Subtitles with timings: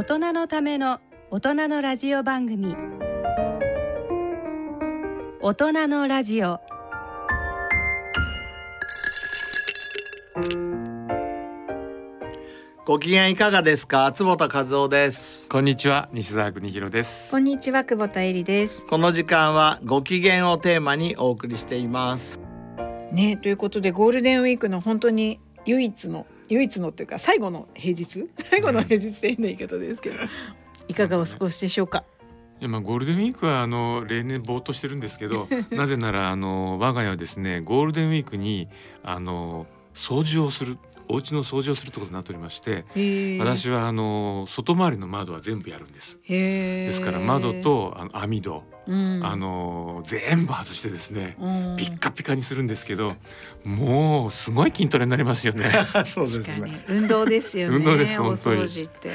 [0.00, 0.98] 大人のための
[1.30, 2.74] 大人のラジオ番組。
[5.42, 6.58] 大人のラジオ。
[12.86, 14.10] ご機嫌いかがですか？
[14.12, 15.46] 坪田和夫です。
[15.50, 16.08] こんにちは。
[16.14, 17.30] 西澤邦弘です。
[17.30, 18.86] こんにちは久保田恵里です。
[18.86, 22.40] この時間はご機嫌をテーマにお送りしています。
[23.12, 28.28] ねということでゴールデンウィークの本当に唯一の唯一のっていうか最後の平日？
[28.38, 30.16] 最後の平日で変な言い方ですけど、
[30.88, 32.04] いかがお過ごしでしょうか？
[32.60, 38.68] いやまあゴールデンウィークはあの例年ぼーっとしてるんですけど なぜならあの我が家はですねゴールデンウィークに
[39.02, 40.76] あの掃除をする
[41.08, 42.84] お家の掃除をするってことになっておりまして。
[43.40, 46.16] 私はあの外回りの窓は全部やるんです。
[46.28, 53.14] ですから窓、とあの網戸、うん、あの全部外してですねうんピッカピカにするんですけど
[53.64, 55.70] もうすごい筋トレになりますよね。
[56.06, 57.76] そうです確かにね運動ですよね。
[57.76, 59.10] 運動ですお本当に掃除って。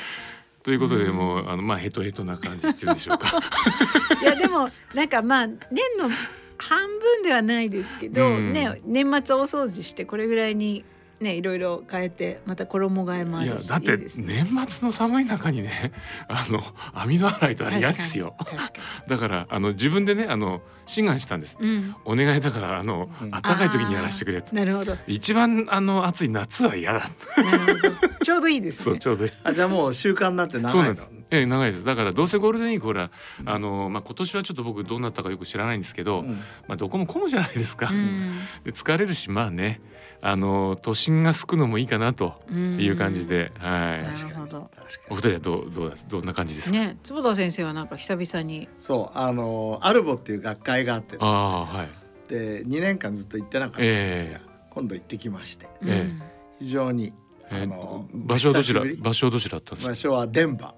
[0.64, 3.38] ということでうんもうあのまあヘトヘトな感じっていうんでしょうか。
[4.22, 5.58] いやでもなんかまあ年
[5.98, 6.10] の
[6.58, 10.86] 半分ではないですけど、うんね年末大掃除してこれぐらいに
[11.20, 14.44] ねいろいろ変えてまた衣替えもあいやるしだっていいですね。
[14.46, 15.92] 年末の寒い中にね
[16.28, 16.62] あの
[16.94, 18.36] 網戸洗いとは嫌ですよ。
[18.38, 18.62] 確かに。
[18.62, 21.58] 確 かだからあの自分でねあの志願したんです。
[21.60, 21.96] にうん。
[22.06, 23.32] お願いだからあのうん。
[23.32, 24.98] 暖かい時にやらせてくれとなるほど。
[25.08, 27.10] 一番あの暑い夏は嫌だ。
[27.38, 27.96] なるほど。
[28.22, 28.84] ちょうどいいですね。
[28.86, 29.32] そうちょうどいい。
[29.44, 30.70] あじゃあもう習慣になって長の。
[30.70, 31.84] そうないんですええ長いです。
[31.84, 33.10] だからどうせゴールデンウィークほら
[33.46, 36.36] あのまあ今年はちょっと僕どうなったかよく知らないんですけど、うん。
[36.68, 38.40] まあどこも混むじゃないですか、うん。
[38.64, 39.82] で疲れるしまあね
[40.22, 42.80] あの都心がすくのもいいかなとうん。
[42.80, 44.34] いう感じで、はないる確かに。
[44.34, 48.70] ほど確かお二人はどうどうどんな感じですか、ね坪田先生はなんか久々に。
[48.78, 51.28] そうあのアルボっていう学会があってですね。
[51.28, 51.90] ああはい。
[52.28, 55.68] で2年間ずっと行ってなかったんですが、え今度行ってきまして。
[55.82, 55.90] うん。
[55.90, 56.12] え
[56.60, 57.14] 非常に
[57.52, 59.90] えあの場所はどちら場所はどちらだったんですか？
[59.90, 60.74] 場所はデンバ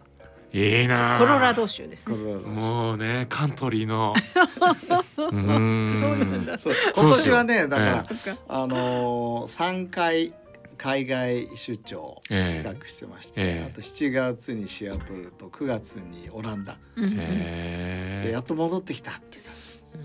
[0.54, 1.20] いいなあ。
[1.20, 2.16] コロラド州ですね。
[2.16, 4.14] もうねカントリーの。
[4.16, 4.20] う
[5.18, 5.32] そう。
[5.32, 5.98] ーん。
[5.98, 6.58] そうなんだ。
[6.58, 6.76] そう。
[6.96, 10.34] 今年はねそうだから、えそっかあのー、3回
[10.78, 12.64] 海外出張をええ。
[12.64, 13.70] 企画してまして、ええ。
[13.72, 16.78] あと7月にシアトルと9月にオランダ。
[16.96, 17.16] うん。
[17.16, 19.52] でへやっと戻ってきたっていうか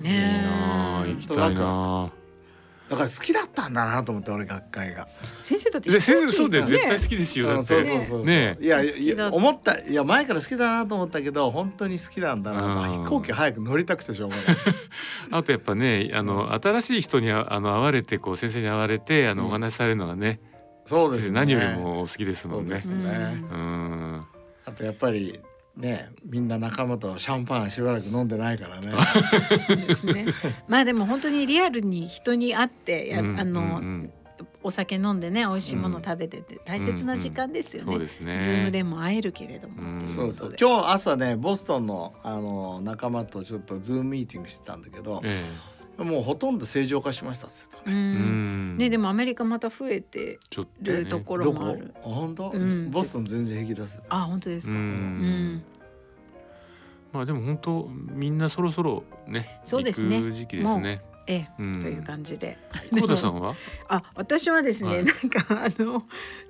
[0.00, 2.10] えねいいなあ行きたいな
[2.92, 5.08] だから好きだったんだなと思って俺学会が。
[5.40, 6.66] 先生だってで先生そうだよ。
[6.66, 6.72] ね。
[6.72, 7.62] 絶対好きですよだって。
[7.62, 9.80] そうそうそうそう、ねいやいや思った。
[9.80, 14.44] いや前から好きだなと思ったけど本当に好きなんだな飛行機早く乗りたくてしょうがない。
[15.32, 19.48] あとやっぱねあの新しい人にああの会われてこう先生に会われてあのうん。
[19.48, 20.40] お話しされるのがね
[20.84, 21.30] そうですね。
[21.30, 22.66] 何よりもお好きですもんね。
[22.66, 23.42] そうですね。
[23.50, 24.26] うん。
[24.66, 25.40] あとやっぱり
[25.76, 28.92] ねみんな仲間とシャンパンしばらく飲んでないからね。
[29.86, 30.26] ですね。
[30.68, 34.12] まあでも本当にリアルに人に会ってや、うんあの、うんうん
[34.64, 37.92] お酒飲んでね美味しいもの食べてて大切な時間ですよね。
[37.92, 40.08] そうですねズームでも会えるけれども。
[40.08, 45.44] そうそう今日朝ねボストンのあの仲間とちょっとズームミーティングしてたんだけど、え
[46.04, 48.74] もうほとんど正常化しましたっってたうね。
[48.76, 51.94] ねでもアメリカまた増えてちょっとねるところもある。？
[51.96, 54.04] あ本当、うんボストン全然平気出せた。
[54.08, 54.74] あ本当ですか？
[57.12, 61.02] まあでも本当みんなそろそろねそうですね行く時期ですね。
[61.26, 62.58] ええ、うんという感じで。
[62.90, 63.54] 久保田さんは？
[63.88, 66.04] あ私はですね、はいなんかあの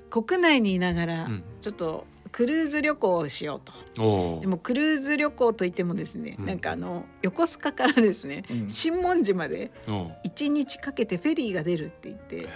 [0.09, 3.61] 国内にいながらうんちょっとクルーズ旅行をしよう
[3.95, 4.41] と。
[4.41, 4.47] で。
[4.47, 12.49] もクルーズ旅行といってもですね、うんなんかあの横須賀からですね、うん新門寺までおう一日かけてフェリーが出るって言って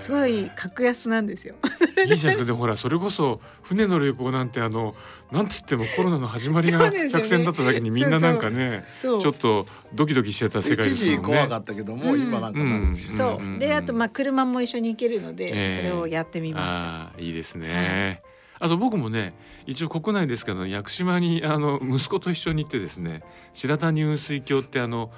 [0.00, 1.56] すごい格安なんですよ。
[1.64, 4.94] いいじゃないですかでもほらそれこそ船の旅行なんてあの
[5.32, 11.16] なんつってもコロナの始まりが作戦だっただけにみんななんかねそうちょっとドキドキしてた世界で一すもんね。
[11.16, 13.16] 時怖かったけどもう今なんかなるんですよ。
[13.16, 16.84] そう、うんであとまあ車も一緒に行けるので、ええそれをやってみました。
[16.84, 18.22] ああいいですね。
[18.58, 19.34] あと僕もね
[19.66, 23.22] 一応国内ですけど屋久島にあの息子と一緒に行ってですね
[23.52, 25.10] 白谷雲水峡ってあの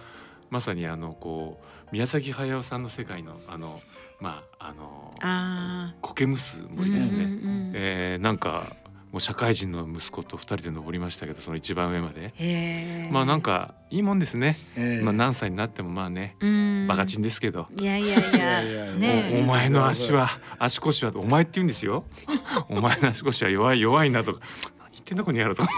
[0.50, 3.80] まさにあのこう宮崎駿さんの世界のあの
[4.20, 7.24] まああのあ苔むすあ、森ですね。
[7.24, 8.72] うんうんうんえーなんか
[9.12, 13.08] もう社会人の息子と二人で登りましたけどその一番上まで。
[13.10, 14.56] まあなんかいいもんですね。
[14.76, 17.68] ええまあ何歳になってもまあねうんバカチンですけど。
[17.80, 18.62] いやいやいや
[18.92, 20.28] ねえおお前の足は
[20.58, 22.04] 足腰はお前って言うんですよ。
[22.68, 24.40] お前の足腰は弱い弱いなとか
[24.78, 25.70] 何言ってんだこの野郎とか。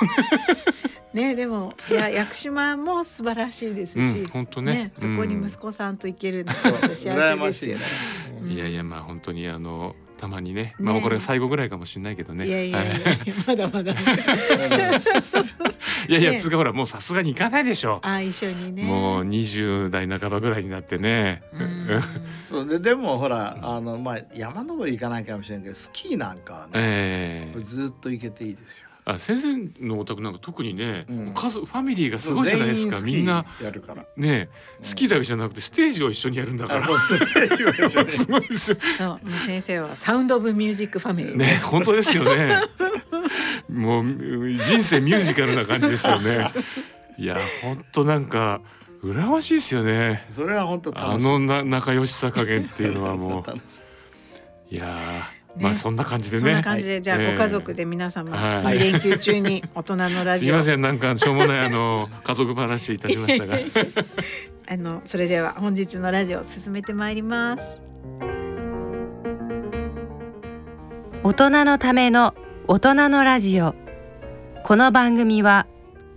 [1.12, 6.56] ねでもいや屋久島も素晴らしいですし、うん本当ねそこに息子さんと行けるのは
[6.94, 7.84] 幸羨せですよね。。
[8.48, 12.46] いやいやまあ本当にあのたまにねねまあこれが最後ぐらいかもしれないけどね。
[12.46, 13.92] いやいやいやはいまだまだ。
[16.08, 18.00] いやいやねつうかほらもうさすがに行かないでしょ。
[18.02, 18.82] あ一緒にね。
[18.82, 21.42] もう20代半ばぐらいになってね。
[21.54, 22.02] うん
[22.44, 28.89] そうででもほらあのまあ山登り行かないかもしれないけどスキーなんかはね、ええずっと行けていいですよ。
[29.10, 31.34] ああ先生のお宅なんか特にね、うん。
[31.34, 32.96] 家族ファミリーがすごいじゃないですか。
[32.98, 34.04] 全員みんな好きやるから。
[34.16, 34.48] ね
[34.80, 34.88] うん。
[34.88, 38.08] 好きだけじゃなくてステージを一緒にやるんだから、あそうそうステージは一緒に。
[38.12, 38.76] すごいですよ。
[38.98, 41.36] そう先生はサウンドオブミュージックファミリー。
[41.36, 42.60] ね本当ですよね。
[43.68, 46.50] もう人生ミュージカルな感じですよね。
[47.18, 48.60] いや本当なんか
[49.02, 50.26] 羨ましいですよね。
[50.30, 51.28] それは本当あ楽しい。
[51.28, 53.50] のな仲良しさ加減っていうのはもう。
[54.74, 54.76] い。
[54.76, 56.42] やまあそんな感じでね。
[56.42, 58.76] そんな感じでじゃあええご家族で皆様はい。
[58.76, 60.54] いい連休中に大人のラすジオ。
[60.54, 60.80] いません。
[60.80, 63.58] なんかしょうもないあの 家族話をいたしましたが。
[64.72, 67.82] あのそれでは本日のラジオ進めてまいります。
[71.22, 72.34] 大人のための
[72.68, 73.74] 大人のラジオ。
[74.62, 75.66] この番組は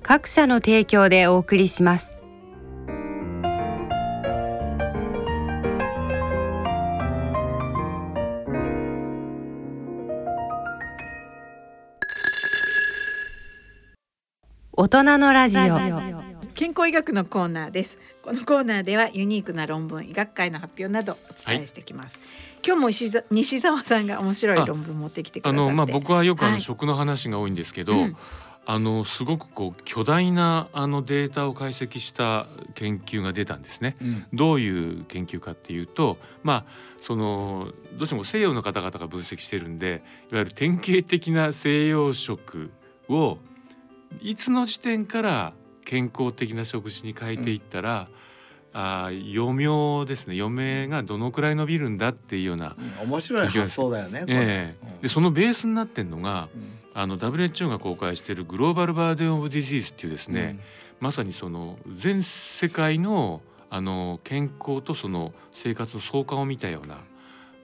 [0.03, 2.12] 各社の提供でお送りします
[14.75, 15.61] 大人のラジオ。
[16.55, 17.99] 健康医学のコーナーです。
[18.23, 22.19] このコーナーではユニークな論文医学会の発表などお伝えしてきます、
[22.65, 25.63] 今日も石ざ西澤さんが面白い論文持ってきてくださって。
[25.63, 26.61] あのまあ僕はよくあのはい。
[26.61, 28.17] 食の話が多いんですけど、うん。
[28.65, 33.95] あのすごくこう巨大なあのデータを解析した研究が出たんですね。
[34.01, 34.25] うん。
[34.33, 42.71] どういう研究かっていうと、まあそのどうしても西洋の方々が分析してるんで、いわゆる典型的な西洋食
[43.07, 43.37] を
[44.21, 45.53] いつの時点から
[45.85, 48.07] 健康的な食事に変えていったら、
[48.75, 50.39] あー余命ですね。
[50.39, 53.09] 余命がどのくらい伸びるんだっていうような、うん。
[53.09, 55.01] 面白い発想だよねええ。
[55.03, 56.79] でそのベースになってんのがうん。
[56.95, 60.59] あの WHO が公開しているグローバルバーデンオブディジーズっていうですね、
[60.99, 66.97] まさにその全世界のあの健康とその生活の相関を見たような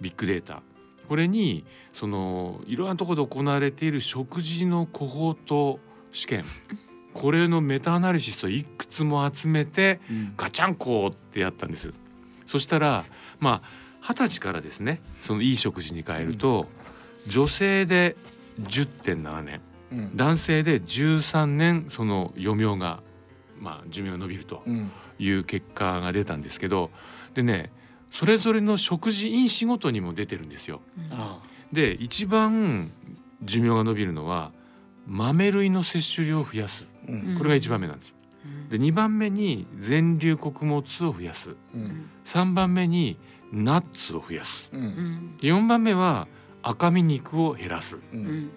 [0.02, 0.64] ビッグデータ。
[1.08, 1.64] これに
[1.94, 5.80] そのいろんなところで行われている食事のコホート
[6.12, 6.46] 試験。
[7.14, 10.34] これのメタアナリシスをいくつも集めてうん。
[10.38, 11.94] ガチャンコってやったんです。
[12.48, 13.06] そしたら
[13.40, 13.70] まあ
[14.02, 16.68] 二十歳からですねそのいい食事に変えると、
[17.28, 18.16] 女性で
[18.62, 19.62] 10.7年
[19.92, 20.12] うん。
[20.16, 23.02] 男性で13年その余命が
[23.60, 24.92] まあ寿命が伸びるとうん。
[25.22, 26.92] いう結果が出たんですけど
[27.34, 27.72] でね
[28.10, 30.82] それぞれの食事因子ごとにも出てるんですよ。
[31.12, 31.40] あ
[31.74, 32.90] で一番
[33.44, 34.52] 寿命が伸びるのは
[35.10, 36.86] 豆類の摂取量を増やす。
[37.38, 38.14] これが1番目なんです。
[38.70, 41.56] で2番目に全粒穀物を増やす。
[41.74, 42.10] うん。
[42.26, 43.18] 3番目に
[43.52, 44.70] ナッツを増やす。
[44.72, 44.84] ううん。
[44.86, 46.28] んで4番目は
[46.62, 47.96] 赤身肉を減らす。
[47.96, 48.22] ううん。
[48.26, 48.48] ん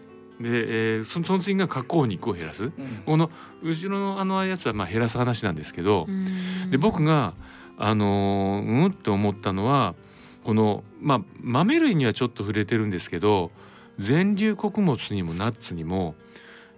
[0.40, 2.64] で、えーそその次が加工肉を減らす。
[2.64, 2.72] うん。
[3.06, 3.30] この
[3.62, 6.70] 後ろのあのやつはまあ減らす話なんですけど、うん。
[6.70, 7.34] で僕が
[7.78, 9.94] あのーうんって思ったのは
[10.44, 13.50] このまあ豆類にはちょっと触れてるんですけど
[13.98, 16.14] 全粒穀物にもナッツにも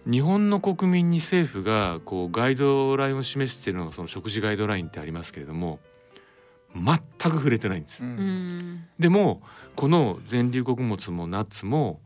[0.07, 5.79] 日本の国民に政府がこうガイドラインを示しているのがその食事ガイドラインってありますけれども
[6.75, 6.97] 全
[7.31, 8.03] く触れてないんです。
[8.03, 9.43] ううんんでも
[9.77, 12.01] この全粒穀物もナッツも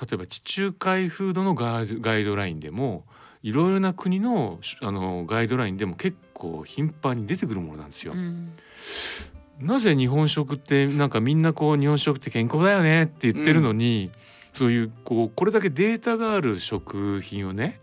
[0.00, 3.04] 例えば地中海フードのガイドガイドラインでも
[3.42, 8.12] いろいろな国のあのガイドラインでも結構頻繁に出てくるものなんですよ。
[8.12, 8.52] うん
[9.60, 14.10] なぜ日本食ってなんかみんなこう日本食って健康だよねって言ってるのに、
[14.52, 17.80] そういうこうこれだけデータがある食品をね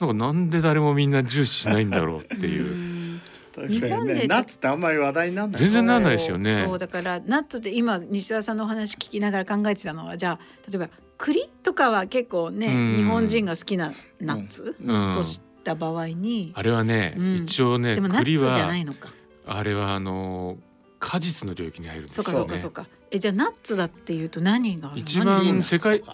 [0.00, 2.74] なんかなんで誰もみんな重視しないんだろうっていう。
[2.74, 3.20] ん。
[3.54, 6.64] 確か日本でにねナッツってあんまり話題になんない全然なんないですよね。
[6.64, 12.96] そうだからナッツって今西田さんのお話聞きながら考えてたのはじゃあ例えば栗とかは結構ねうん。
[12.96, 15.12] 日本人が好きなナッツ、うん。
[15.12, 17.34] とした場合に、あれはね、うん。
[17.44, 19.12] 一応ねでもナッツ栗じゃなはいのか。
[19.46, 20.56] あれはあの
[20.98, 22.48] 果実の領域に入るんですそうよね。
[22.48, 25.02] かそうかそうかえじゃあナッツだっていうと何があるの？
[25.02, 26.04] 一番世界で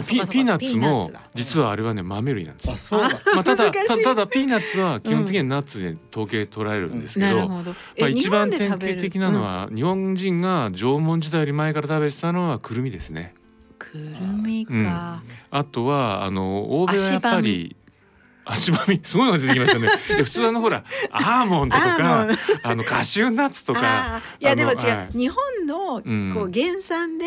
[0.00, 2.70] ピピーナッツも実はあれはね豆類なんです。
[2.70, 3.20] あそうだ。
[3.34, 7.64] まあただたただピーナッツは基本的にはナッツで統計取られるんですけど、ま
[8.02, 13.34] あ一番典型的なのは、は日本人が縄文時代より前から食べてたのはくるみですね。
[13.40, 13.46] うん
[13.78, 14.04] くる
[14.42, 17.75] みか、あとはあの欧米はやっぱり
[18.48, 19.88] 足場みすごいのが出てきましたね。
[20.24, 22.28] 普通あのほらアーモンドとか
[22.62, 25.18] あのカシューナッツとかいやでも違う、はい。
[25.18, 26.32] 日本のうん。
[26.32, 27.26] こう原産で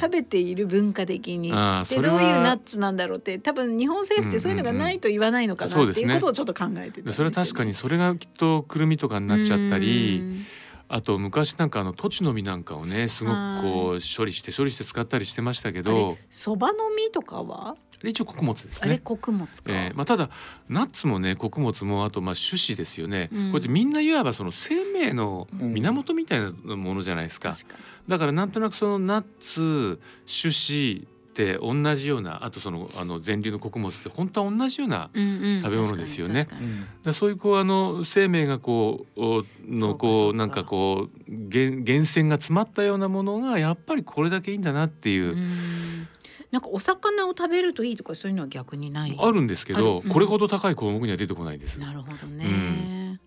[0.00, 10.20] 食べている文化的に、はどういうナッツなんだろうって多分日本政府ってそういうのがないと言わないのかなっていうことをちょっと考えてそれは確かにそれがきっとくるみとかになっちゃったり。
[10.20, 10.46] うん
[10.88, 17.70] あと昔なんかあの土地の実なんかをねすごくこう処理して処理して使ったりしてましたけあどれそばの実とかは？
[17.70, 19.00] あれ一応穀物ですあれね。
[19.02, 20.30] 穀物か、えーまあ、ただ
[20.68, 23.38] ナッツもね穀物もあとまあ種子ですよね、うん。
[23.44, 25.74] こうやってみんないわばその生命のうん。
[25.74, 27.76] 源みたいなものじゃないですか、確か
[28.08, 35.62] だからなんとなくそのナッツ種子って同じようなあとそのあの全粒の穀物って本当は同じようなうんうん。
[35.62, 36.46] 食べ物ですよね。
[36.46, 36.80] 確かに確かに。
[36.80, 46.08] だからそういうこうあの生命がこうおのこうなんかこう源源泉が詰まったようなものがやっぱりこれだけいいんだなっていう、うん
[46.52, 49.16] なんかお魚を食べるといいとかそういうのは逆にない？
[49.18, 50.08] あるんですけど、うん。
[50.08, 51.78] これほど高い項目には出てこないんです。
[51.78, 53.20] なるほどね、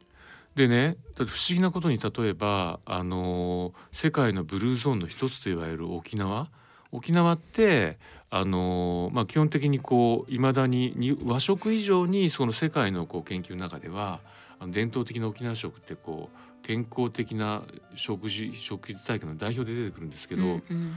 [0.55, 6.47] でねだって不思議なことに例えばあのー世界のブルーゾーンの一つと言われる沖縄？
[6.91, 7.99] 沖縄って
[8.31, 14.21] あのーまあ、基本的にこういまだにに和食以上にその世界のこう研究の中では
[14.59, 17.63] あの伝統的な沖縄食ってこう健康的な
[17.95, 20.93] 食事食事体験の代表で出てくるんですけど、うんうん。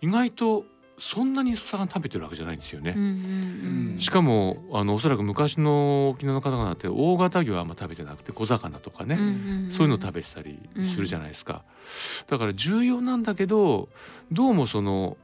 [0.00, 0.64] 意外と
[1.02, 2.94] そんなに魚食べてるわけじゃないんですよね。
[2.96, 3.98] うんうんうん。
[3.98, 9.72] しかもあのおそらく昔の沖縄の方々って大型魚はあんま食べてなくて小魚とかね、うんうんん。
[9.72, 11.64] そういうのを食べてたりするじゃないですか。
[12.28, 13.88] だから重要なんだけど
[14.30, 15.16] どうもその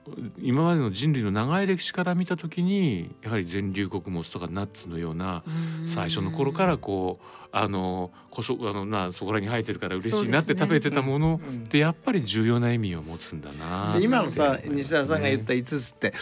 [0.43, 5.45] 今までの人類の長い歴史から見た時にやはり全粒穀物とかナッツのような
[5.87, 11.65] 最初の頃からこうあのこそあのなそこらに生えてるから嬉しいなって食べてたものうん。
[11.65, 16.13] ってやっぱり重要な意味を持つんだなってで今のさ西田さんが言った5つって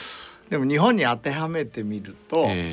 [0.48, 2.72] でも日本に当てはめてみると、え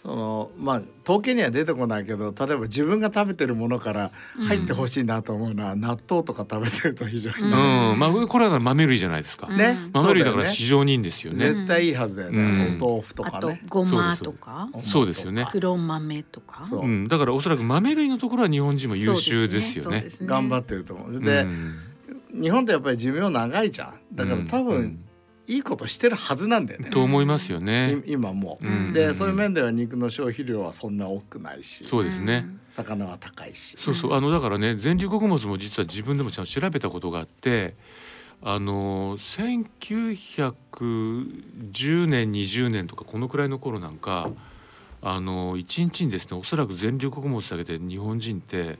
[0.00, 4.12] そのまあ統計には出てこないけど例えば自分が食べてるものから
[4.46, 7.98] 入ってほしいなと思うのは、納豆とか食べてると非常に、えうん。
[7.98, 9.48] まあこれは豆類じゃないですか。
[9.50, 9.56] うん。
[9.56, 9.76] ね。
[9.92, 11.38] 豆類だから非常にいいんですよね。
[11.38, 12.44] 絶対いいはずだよね、う
[12.78, 12.82] ん。
[12.82, 13.62] お豆腐とあとかね。
[13.68, 14.68] ごまとか？
[14.84, 15.46] そうですよね。
[15.50, 16.64] 黒豆とか？
[16.64, 16.84] そう。
[16.84, 20.06] うん、だからおそらく豆類のところは日本人も優秀ですよね。
[20.10, 21.16] そう頑張っってると思う。
[21.16, 21.74] うで、ん。
[22.40, 23.94] 日本ってやっぱり寿命長いじゃん。
[24.14, 25.04] だから多分、うん
[25.48, 26.90] いいことしてるはずなんだよね。
[26.90, 28.02] と思いますよね。
[28.06, 32.46] い今も、うんでそういう面では肉の消費量はそんな多くないしそうですね。
[32.68, 33.76] 魚は高いし。
[33.80, 37.74] そうそうあのだからね全粒穀物も実は自分でもちゃんと調べたことがあって
[38.42, 44.30] あの1910年20年とかこのくらいの頃なんか
[45.00, 48.78] あの1日にですねおそらく全粒穀物だけで日本人って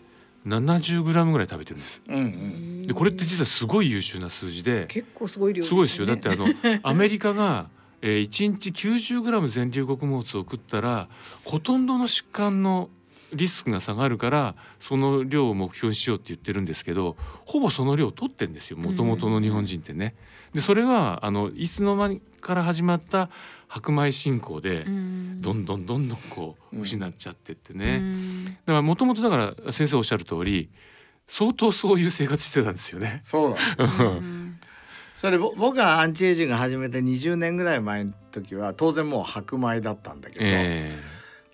[0.49, 2.00] 70グラムぐらい食べてるんです。
[2.09, 2.83] うんうん。
[2.83, 6.47] でこれって実はすごい優秀な数字で結構すごい量すごいですよだってあの
[6.83, 7.69] アメリカが、
[8.00, 11.09] えー、1日 90g 全粒穀物を食ったら
[11.45, 12.88] ほとんどの疾患の
[13.33, 20.14] リスクが下がるからその量を目標にしようって言ってるんですけどほぼその量を取ってんですよもともとの日本人ってね。
[20.55, 23.28] でそれはあのいつの間にから始まった
[23.69, 28.00] 白米信仰でどんどんどんどんこううん失っちゃってってね。
[28.64, 30.71] だからもともとだから先生おっしゃる通り
[31.26, 33.21] 相当そういう生活してたんですよね。
[33.23, 34.69] そうなんです。
[35.17, 40.99] それでぼ僕がアンチエイジング始めて20年ぐらい前の時は当然もう白米だったんだけど、え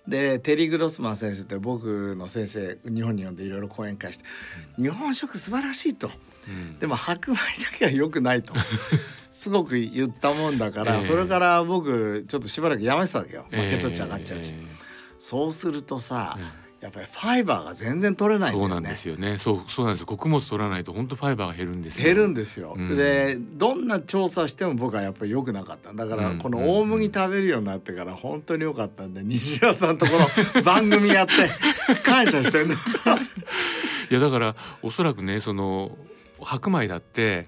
[0.07, 4.23] でテリー・グロスマン先生って僕の先生日本に呼んでいろいろ講演会して
[4.77, 6.09] 「日本食素晴らしい」と。
[6.47, 7.41] えうん「でも白米だ
[7.77, 8.53] けは良くない」と
[9.35, 11.03] すごく言ったもんだから、ええ。
[11.03, 14.63] それから僕ちょっとしばらくやめてたわけよ、まあ、ええ血糖値上がっちゃうし、え
[15.19, 18.57] そうするとさ、えやっぱりファイバーが全然取れないね。
[18.57, 19.37] そうなんですよね。
[19.39, 20.05] そうそうなんですよ。
[20.05, 22.05] 穀物取らないと本当ファイバーが減るんですよ。
[22.05, 22.95] 減るんですよ、うん。
[22.95, 26.37] でどんな調査しても僕はやっぱり良くなかっただからうん。
[26.37, 30.11] この大麦食べるようになってから本当に良かったんで西田さんとこ
[30.55, 31.33] の番組やって
[32.05, 32.75] 感謝してるの。
[32.75, 32.77] い
[34.13, 35.97] やだからおそらくねその
[36.39, 37.47] 白米だって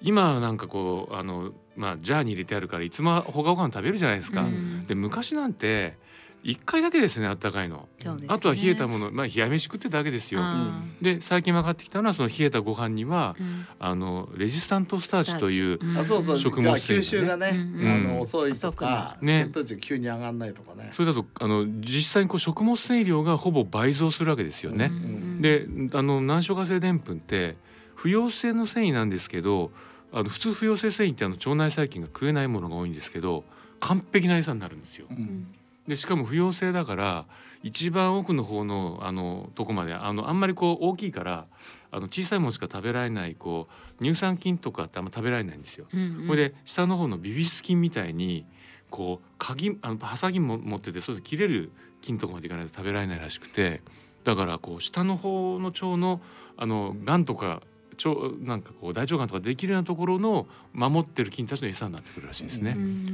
[0.00, 4.42] 今なんかこうあのまあジャーに入れてあるからいつもほかほかの食べるじゃないですか。
[4.42, 4.86] うん。
[4.86, 5.96] で昔なんて
[6.44, 7.88] 一回だけですねあったかいの。
[8.04, 8.26] ね。
[8.28, 9.10] あとは冷えたもの。
[9.10, 10.40] まあ冷や飯食ってだけですよ。
[10.40, 13.66] あで最近分かってきたのはその冷えたご飯にはーうん。
[13.80, 15.98] あのレジスタントスターチというん。
[15.98, 16.38] あそうそう。
[16.38, 18.04] 食物繊維がね吸収がね、うんあうん。
[18.04, 20.90] の遅いとか、血糖値急に上がんないとかね。
[20.92, 24.90] それだとあの実際にこう食物繊維量がほぼ倍増するわけですよね。
[24.92, 27.56] うんであの難消化性でんぷんって
[27.94, 29.72] 不溶性の繊維なんですけど
[30.12, 33.44] あの普通不溶性繊維ってあの腸内細菌が食えないものが多いんですけど
[33.80, 35.14] 完璧な餌になるんですよう。
[35.14, 35.46] ん
[35.86, 37.24] でしかも不溶性だから
[37.62, 41.46] 一番奥の方のあのとこまであのあんまりこう大きいから
[41.90, 45.86] あの小さいものしか食べられないこう乳酸菌とかってあんま食べられないんですよ。
[45.92, 48.44] うんこれで下の方のビビス菌みたいに
[48.90, 51.72] こう鍵あのハサギも持っててそれで切れる
[52.02, 53.80] 菌とかまでいかないと食べられないらしくて
[54.24, 56.20] だからこう下の方の腸の
[56.56, 57.62] あの癌とか
[58.04, 62.74] 腸なんかこう大腸がんとかできるようなところの守ってる菌たちの餌になってくるらしいですね。
[62.76, 63.04] うん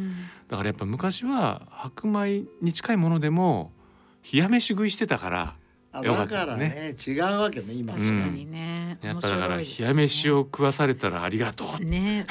[0.49, 3.73] だからやっぱ昔は白米に近いものでも
[4.31, 5.55] 冷や飯食いしてたから
[5.93, 8.01] あよかだからったよねね違うわけね今うん。
[8.01, 8.99] 確かにね。
[9.03, 11.85] やっぱだから冷や飯を食わされたらありがとう。
[11.85, 12.27] ね。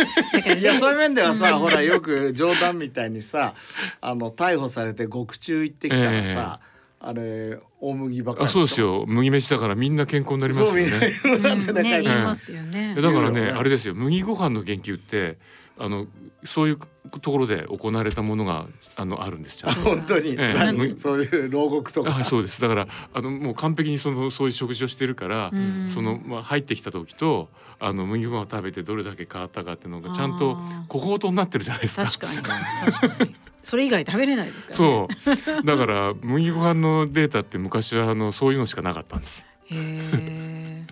[0.58, 3.54] いやそういう面ではさほらよく冗談みたいにさ
[4.00, 6.60] あの逮捕されて獄中行ってきたらさ、
[7.06, 9.04] あれ大麦ばっかりあそうですよ。
[9.06, 11.10] 麦飯だからみんな健康になりますよね。
[11.10, 11.82] そうみんなうん。
[11.82, 12.94] ね言いますよね。
[12.96, 13.02] え。
[13.02, 13.50] だからね。
[13.50, 13.94] あれですよ。
[13.94, 15.36] 麦ご飯の研究って
[15.78, 16.06] あの
[16.44, 16.78] そういう
[17.20, 27.48] ところで行われたものがあのあるんです本当に、ええ何そういう牢獄とかあそうですだからあのもう完璧にそのそういう食事をしてるから、うんそのまあ入ってきた時と
[27.78, 32.04] あの麦ご飯を食べてどれだけ変わったかっていうのがちゃんとあコホートになってるじゃないですか。
[32.04, 33.34] 確かに確かに。
[33.62, 35.08] それ以外食べれないですからね。
[35.24, 39.46] そうだから麦ご飯のデータって昔はあのそういうのしかなかったんです。
[39.66, 40.86] へえ。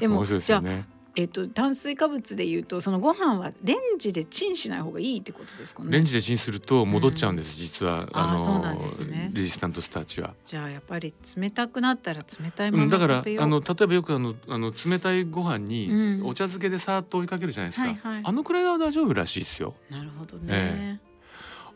[0.00, 0.95] でも面白いですじゃあよね。
[1.18, 5.90] えっと炭水化物で言うとそのご飯はレンジでチンしない方がいいってことですかね？
[5.90, 10.34] レンジでチンすると戻っちゃうんです、実はあーのそうなんですねレジスタントスターチは。
[10.44, 13.18] じゃあやっぱり冷たくなったら冷たいまうん、だから。
[13.20, 19.74] あの例えばよくあのあの冷たいご飯にうんお茶漬けでさーっと追いかけるじゃないですか、はいはいあのくらいは大丈夫らしいですよ。
[19.90, 21.00] なるほどえね。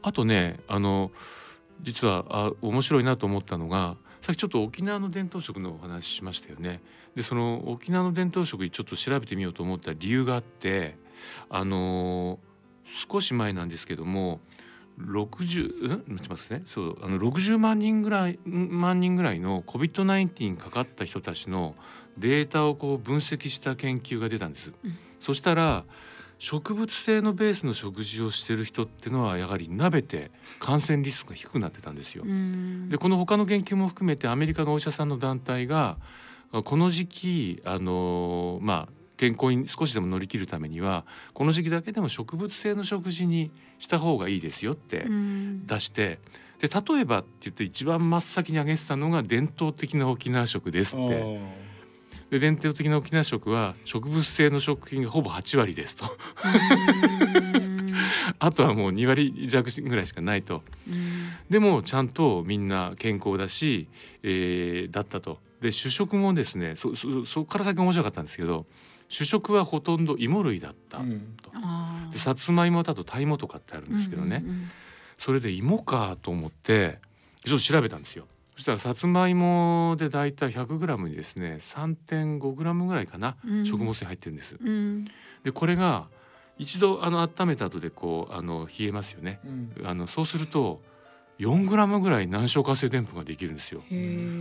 [0.02, 1.10] あとねあの
[1.82, 6.82] 実はあ面白いなと思ったのがさっきちょっと沖縄の伝統食のお話ししましたよね。
[7.14, 10.96] でその沖縄の伝統食にちょっと調べてみようと思った理由があって
[11.48, 12.38] あの
[13.10, 14.40] 少し前なんですけども
[14.98, 16.14] 60うん？
[16.14, 21.74] 待ちますねそうあの60万人ぐらいん万人ぐらいの COVID-19 にかかった人たちの
[22.18, 24.72] データをこう分析した研究が出たんです。
[24.84, 25.84] うんそしたら
[26.38, 32.24] 植物性のベースの食事をしてる人ってのはやはり鍋て感染リスクが低くなってたんですよ。
[32.24, 36.20] うんでこの他の研究も含めてアメリカのお医者さんの団体があ
[36.52, 41.04] この時期あのまあ健康に少しでも乗り切るためには
[41.34, 45.66] この時期だけでも植物性の食事にした方がいいですよってうん。
[45.66, 46.18] 出して
[46.58, 51.70] で例えばって言って一番真っ先に挙げてたのが伝統的な沖縄食ですって。
[52.30, 56.16] で伝統的な沖縄食は植物性の食品がほぼ8割ですと。
[56.44, 57.90] うん。
[58.38, 60.62] あとはもう2割弱ぐらいしかないと。
[60.88, 61.30] うん。
[61.48, 63.88] でもちゃんとみんな健康だし、
[64.22, 65.40] えーだったと。
[65.60, 68.66] で主食もですねそそそこから先が面白かったんですけど
[69.08, 71.36] 主食はほとんど芋類だった、うん。
[72.10, 74.70] でさつまいもだとタイモとかってあるんですけどね、うんうん
[75.20, 76.98] それで芋かと思って
[77.44, 78.26] ちょっと調べたんですよ。
[78.54, 83.66] そしたらさつまいもでだいたい 100g にですね 3.5g ぐらいかな、うん。
[83.66, 84.56] 食物繊維入ってるんです。
[84.58, 85.04] うん。
[85.44, 86.06] でこれが
[86.56, 89.40] 一度あの温めた後でこうあの冷えますよね。
[89.44, 89.48] う
[89.82, 89.86] ん。
[89.86, 90.80] あのそうすると
[91.40, 93.82] 4グラムぐらい難消化性でんぷんができるんですよ。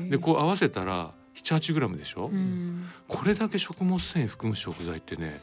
[0.09, 5.41] でこう合わせたら78グラムでしょ、うんこれだけ食物繊維含む食材ってね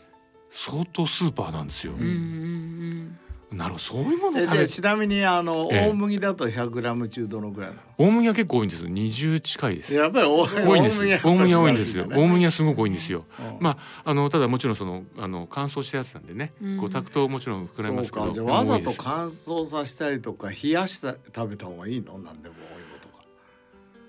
[0.53, 1.95] 相当スーパーなんですよ。
[1.95, 3.19] うんうん
[3.53, 3.85] なるほど。
[3.85, 5.89] そういうものえ食べちなみにあの、ええ。
[5.89, 7.83] 大麦だと 100g 中どのぐらいなの？
[7.97, 8.83] 大麦は結構多いんです。
[8.85, 9.95] 20近いです。
[9.95, 10.99] やっぱり多多いんです。
[10.99, 12.07] 大麦大麦は多いんですよ。
[12.09, 13.25] 大麦はすごく多いんですよ。
[13.39, 13.57] うん。
[13.61, 16.77] まああのただもちろんそのあの乾燥したやつなんでね、うん。
[16.79, 18.25] こう炊くともちろん膨らみますけど。
[18.25, 18.35] そうか。
[18.35, 22.19] じゃあわざと乾燥させたりとか冷やした食べた方がいいの？
[22.19, 23.09] なんでもお芋と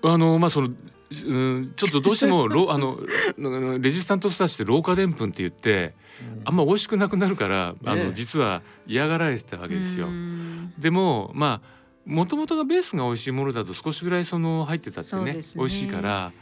[0.08, 0.14] か。
[0.14, 0.70] あのまあその
[1.10, 2.98] うんちょっとどうしてもロあの
[3.78, 5.94] レジスタントスターチって老化でんぷんって言って
[6.44, 10.08] あんま美味しくなくなるから、あの実は嫌がられてたわけですよ。
[10.08, 10.74] うん。
[10.78, 15.32] でもまあもともとがベースが美味しいものだと少しぐらいその入ってたってねね。
[15.56, 16.32] 美味しいから、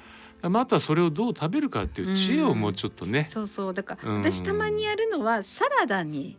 [0.43, 3.75] まあ、あとはそれをどう食べるかっていう知恵をもうちょっとね、そうそう。
[3.75, 4.23] だからうん。
[4.23, 6.39] 私たまにやるのはサラダに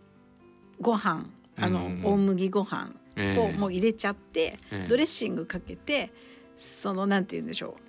[0.82, 1.26] ご飯
[1.58, 3.58] あのうん大麦ご飯をええ。
[3.58, 4.88] もう入れちゃってええ。
[4.88, 6.12] ドレッシングかけて
[6.58, 7.87] そのなんて言うんでしょう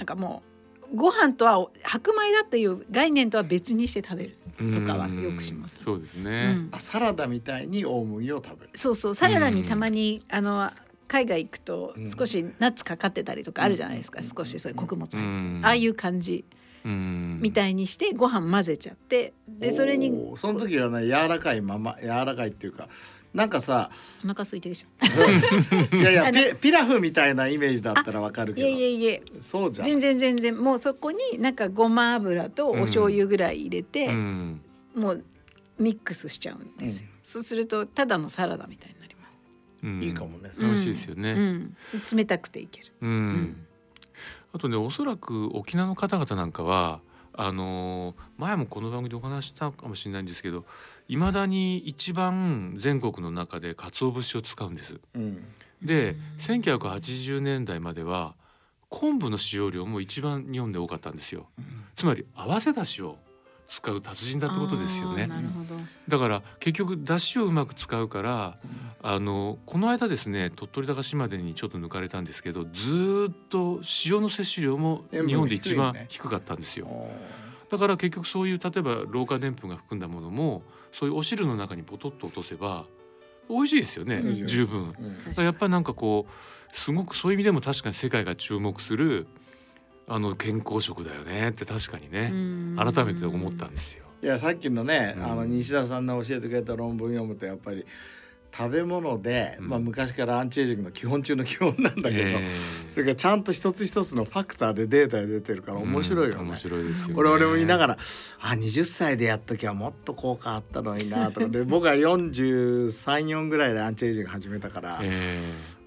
[0.00, 0.42] なんかも
[0.92, 5.80] うご飯とは白米だっていう概念とは別にして食べる、とかはよくします。
[5.80, 6.54] うんそうですうね。
[6.54, 6.68] ん。
[6.72, 8.70] あサラダみたいに大麦を食べる。
[8.74, 9.14] そうそう。
[9.14, 10.70] サラダにたまにあの
[11.06, 12.10] 海外行くとうん。
[12.10, 15.60] 少しナッツかかってたりとかあるじゃないですか、少しそういう穀物うん。
[15.62, 16.46] ああいう感じ。
[16.82, 17.38] うん。
[17.42, 19.34] みたいにしてご飯混ぜちゃって。
[19.46, 22.88] でそれにその時はね柔らかいまま柔らかいっていうか
[23.32, 23.90] なんかさ
[24.24, 28.68] お腹空いてるでしょいやいやピピラフみたいなイメージだったらわかるけど。
[28.68, 29.86] いやいやそうじゃん。
[29.86, 30.58] 全然全然。
[30.58, 34.60] もうそこになんかごま油とお醤油ぐらい入れて、うん。
[34.94, 35.24] もう
[35.78, 39.32] ミックスしちゃうんですよ、そうするとただのサラダみたいになります、
[39.84, 40.02] うん。
[40.02, 40.50] いいかもね。
[40.60, 41.32] 美味しいですよね。
[41.32, 41.76] うん、
[42.12, 42.92] 冷たくていける。
[43.00, 43.66] うん。
[44.52, 47.00] あとねおそらく沖縄の方々なんかは
[47.32, 50.64] あのー前もこの番組でお話ししたかもしれないんですけど
[51.10, 55.00] いまだに一番全国の中で鰹節を使うんです。
[55.14, 55.44] うん
[55.82, 58.34] で1980年代までは
[58.90, 61.48] 昆布の使用量も一番日本で多かったんですよ。
[61.96, 63.16] つまり合わせだしを
[63.66, 65.26] 使う達人だってことですよね。
[65.26, 68.58] なるほどだから結局だしをうまく使うから
[69.02, 76.86] あのこの間ですね鳥取高島でにちょっと抜かれたんですけどずーっと塩の摂取量も日本で一番低かったんですよ。
[76.86, 77.10] お
[77.70, 80.62] だから結局そういう例えば老化でんぷんが含んだものも
[80.92, 82.86] そういうお汁の中にポトッと落とせば
[83.48, 84.94] 美味しいですよね、うん十分。
[84.98, 85.24] うん。
[85.26, 89.26] だからやっぱりなんかこうすごくそういう意味でも確かに世界が注目する
[90.06, 92.32] あの健康食だよねって確かにね、
[92.76, 94.04] 改めて思ったんですよ。
[94.22, 95.24] いやさっきのね、うん。
[95.24, 97.86] あの西田さんの教えてくれた論文読むとやっぱり
[98.56, 99.68] 食べ物で、うん。
[99.68, 102.50] まあ、昔からアンチエイジングの基本中の基本なんだけど、え
[102.88, 106.42] それがちゃんと一つ一つのファクターでデータで出てるからえ面白いよね。
[106.42, 107.14] うん面白いですよね。
[107.16, 107.98] 俺俺も言いながら
[108.40, 111.48] あ20歳でやっときゃもっと効果あったのになとか。
[111.48, 115.38] で僕は434ぐらいでアンチエイジング始めたから、え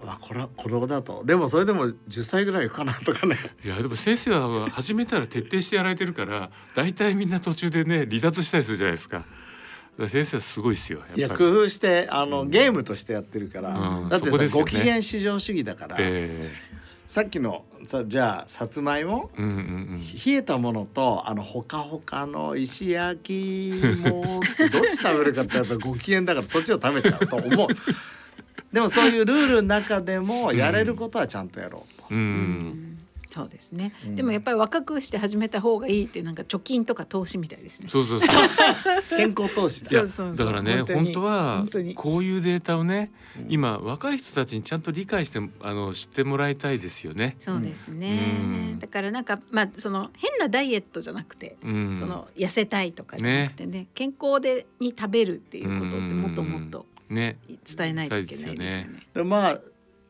[0.06, 1.24] あこれは子供だと。
[1.26, 3.38] でもそれでも10歳ぐらいかなとかね。
[3.64, 9.26] えいやでも先生は始めたら徹底してやられてるから大体みんな途中でね離脱したりするじゃないですか。
[10.10, 11.02] 先生はすごいですよ。
[11.16, 14.10] いや工夫してあの、ゲームとしてやってるから、うん。
[14.10, 14.48] だってさ、ね。
[14.48, 16.52] ご機嫌至上主義だから、え
[17.08, 19.30] さっきのさじゃあさつまいも？
[19.38, 20.00] えうんうんうん。
[20.00, 27.68] 冷えたものとあのほかほかの石焼き芋 どっち食べるかってやっぱご機嫌だからそっちを食べちゃうと思う。
[28.72, 33.00] でもそういうルールの中でもやれることはちゃんとやろうと、うんうん
[33.34, 34.16] そうですね、うん。
[34.16, 37.88] でもやっぱり若くして始めた方がいいってなんか貯金とか投資みたいですね。
[37.88, 38.30] そうそうそう。
[39.18, 39.90] 健康投資だ。
[39.90, 40.46] そうそうそう。
[40.46, 41.04] だからね本当に。
[41.06, 41.96] 本当は本当に。
[41.96, 43.52] こういうデータをねうん。
[43.52, 47.36] 今若い人たちにちゃんと理解してあの知ってもらいたいですよね。
[47.40, 48.80] そうですね、うん。
[48.80, 57.38] だからなんかまあその変なダイエットじゃなくて、うん、その痩せたいとかじゃなくてね健康でに食べるっていうことってもっともっとね。
[57.76, 59.08] 伝えないといけないですよね。
[59.16, 59.62] でまあ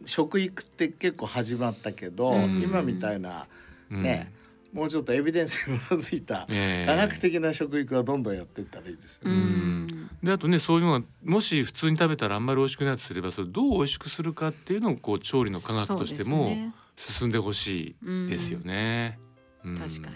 [0.05, 3.47] 食育って結構始まったけど、うん今みたいな
[3.91, 4.33] うんね、
[4.73, 9.35] もうちょっとエビデンスに基づいたええ科学的な食育はどんどんやっていったらいいですよね。
[9.37, 16.49] んであとねそういうのがもし普通に食べたらあんまり美味しくないとすればそれどう美味しくするかっていうのをこう調理の科学としても
[16.95, 19.19] 進んでほしいですよね。
[19.63, 20.15] うん確かに。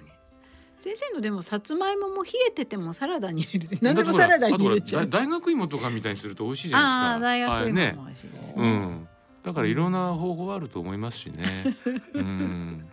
[0.80, 5.08] 先生のでもさつまいもも冷えててもサラダに入れる何 でもサラダに入れちゃう。
[5.08, 7.26] 大大学芋とかみたいにすると美味しいじゃないですか。
[7.28, 8.72] 大学はいね芋も美味しいですうね。
[8.72, 9.08] ん、
[9.48, 11.78] だからいろんな方法はあると思いますしね。
[12.14, 12.86] うん。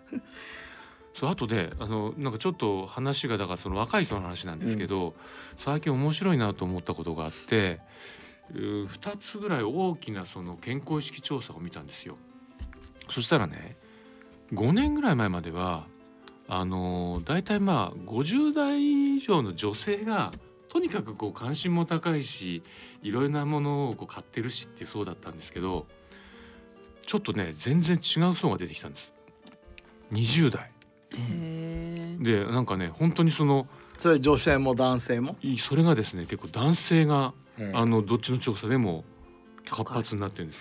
[1.13, 5.15] そうあとであのなんかちょっと話がだからその若い人の話なんですけど、
[5.57, 7.81] 最近面白いなと思ったことがあって
[8.53, 12.17] うー2つぐらい大きなその健康意識調査を見たんですよ。
[13.11, 13.77] そしたらね
[14.53, 15.87] 5年ぐらい前までは
[16.47, 20.31] あの大体まあ50代以上の女性が
[20.69, 22.63] とにかくこう関心も高いし
[23.03, 25.87] いろいろなものをこう買ってるしってそうだったんですけど
[27.07, 29.13] ちょっとね全然違う層が出てきたんです。
[30.13, 30.71] 20代。
[32.21, 35.37] でなんかね本当にそのそれ女性も男性も？
[35.43, 37.77] いそれがですね結構男性がうん。
[37.77, 39.05] あのどっちの調査でも
[39.71, 40.61] 活発になってるんです。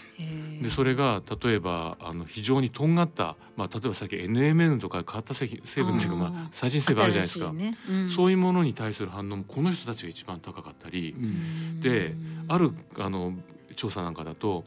[0.63, 11.79] でそれが例えばあの非常にとんがった、まあ、例えばさっき NMN とか変わった成成分っていうかまあ最新成分あるじゃないですか、ねうんそういうものに対する反応もこの人たちが一番高かったり、うん。
[11.79, 12.15] で
[12.47, 13.34] あるあの
[13.75, 14.63] 調査なんかだと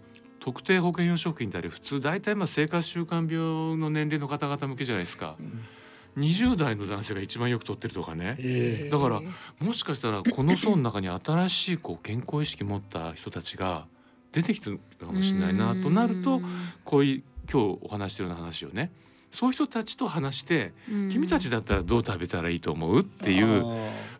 [0.46, 5.34] 特定保険用食品ってあれ普通大体まあ生活習慣病の年齢の方々向けじゃないですか。
[6.16, 8.36] 20代の男性が一番よく取ってるとかね。
[8.38, 8.88] え。
[8.88, 9.20] だから
[9.58, 13.86] もしかしたらこの層の中に新しいこう健康意識持った人たちが
[14.30, 16.40] 出てきてるかもしれないなとなると
[16.84, 18.92] こういう今日お話ししてるような話をね
[19.36, 20.72] そういう人たちと話して
[21.10, 23.64] 君たちだったらどう食べたらいいと思うっていう。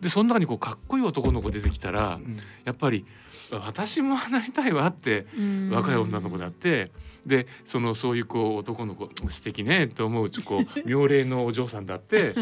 [0.03, 2.21] でその中にこうかっこいい男の子出てきたら
[2.67, 3.07] やっぱり
[3.51, 5.27] 私もなりたいわって
[5.71, 6.91] 若い女の子だって。
[7.25, 12.37] でそのそういうこう男の子素敵ねと思うこう 妙齢のお嬢さんだって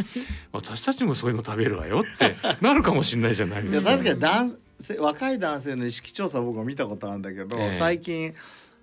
[0.53, 3.91] 私たちもそういうの食べるわよってなるかもしれないじゃないいですか。
[3.93, 7.73] や確かに男性若い男性の意識調査僕も見たことあるんだけど、ええ。
[7.73, 8.35] 最近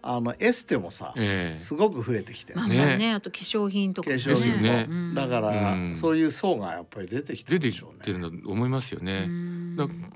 [0.03, 1.59] あのエステもさ、ええ。
[1.59, 2.59] すごく増えてきてる。
[2.59, 4.17] まあねまあねあと化粧品とかね。
[4.17, 4.87] 化粧品ね。
[4.89, 5.95] うんだから、うん。
[5.95, 8.05] そういう層がやっぱり出てきて出てきるでしょうね。
[8.05, 9.29] てるんだと思いますよね。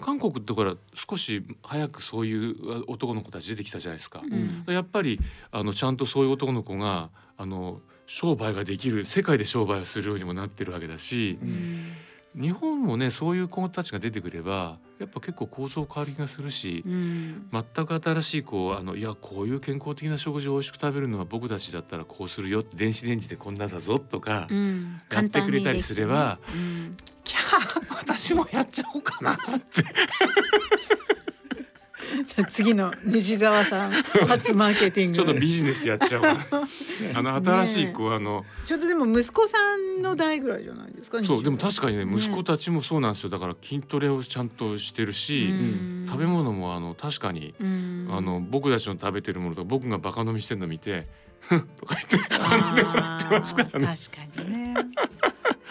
[0.01, 4.21] 韓国ってから少し早くそういう男の子たち出てきたじゃないですか。
[4.23, 4.73] うん。
[4.73, 5.19] やっぱり
[5.51, 11.91] あのちゃんとそういう男の子があの商売ができる世界で商売をするようにもなってるわけだしう、ん
[12.35, 17.49] 日本もねそういう子たちが出てくればやっぱ結構構造変わりがするし、うん。
[17.51, 24.97] 全く新しいこうあのいやこういう健康的な食事を美味しく食べるのは僕たちだったらこうするよ電子レンジでこんなだぞとか、うん。
[25.11, 26.91] やってくれたりすればね。
[27.23, 29.81] キャー私もやっちゃおうかなって。
[29.81, 31.14] うん
[32.25, 33.91] じゃあ次の西澤さん
[34.27, 35.15] 初マーケティング。
[35.15, 36.25] ちょっとビジネスやっちゃおう。
[37.13, 43.29] あの新しいこうあのちょっとでも息子さんの代ぐらいじゃないですかそうでも確かにねね息子たちもそうなんですよ。
[43.29, 46.05] だから筋トレをちゃんとしてるし、うん。
[46.07, 48.07] 食べ物もあの確かに、うん。
[48.11, 51.07] あの僕たちの食べてるものとか僕がバカ飲みしてるの見て
[51.41, 53.31] 「ふん」とか言ってあー。
[53.39, 53.87] ますからね。
[53.87, 54.75] 確かにね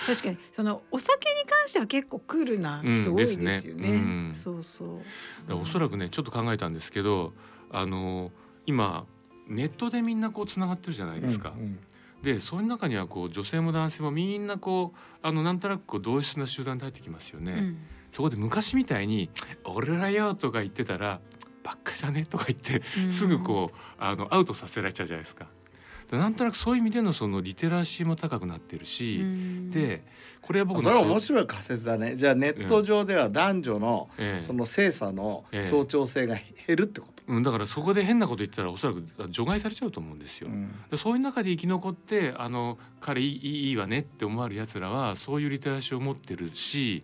[0.07, 0.39] 確かに。
[0.53, 5.03] そのお酒に関しては結構クールな人多いですよね,、うんねうんそうそ
[5.49, 5.55] う。
[5.55, 7.33] おそらくねちょっと考えたんですけど
[7.71, 8.33] あの
[8.67, 9.07] 今
[9.47, 11.55] ネットでみんなこうつながってるじゃないですか。
[11.57, 11.79] うん
[12.23, 17.53] でその中にはこう女性も男性もみんなこうあのなんとなくこう同質な集団に入ってきますよね。
[17.53, 17.77] うん。
[18.13, 19.29] そこで昔みたいに
[19.65, 21.21] 「俺らよ」とか言ってたら
[21.63, 25.49] 「ばっかじゃね」とか言ってすぐこうあのアウトさせられちゃうじゃないですか。
[26.15, 29.71] でなんとなくそういう意味でのそのリテラシーも高くなってるし、うん。
[29.71, 30.05] で
[30.41, 32.15] これは僕のそれは面白い仮説だね。
[32.15, 34.43] じゃあネット上では男女のええ。
[34.43, 35.71] その性差のええ。
[35.71, 40.49] 協調性が減るってこと、うん、だからそこで変なこと言ったらおそらく除外されちゃうと思うんですよ。
[40.49, 40.73] うん。
[40.89, 47.03] でそういう中で生き残ってあの彼いいいいわねって思われるやつらはそういうリテラシーを持ってるし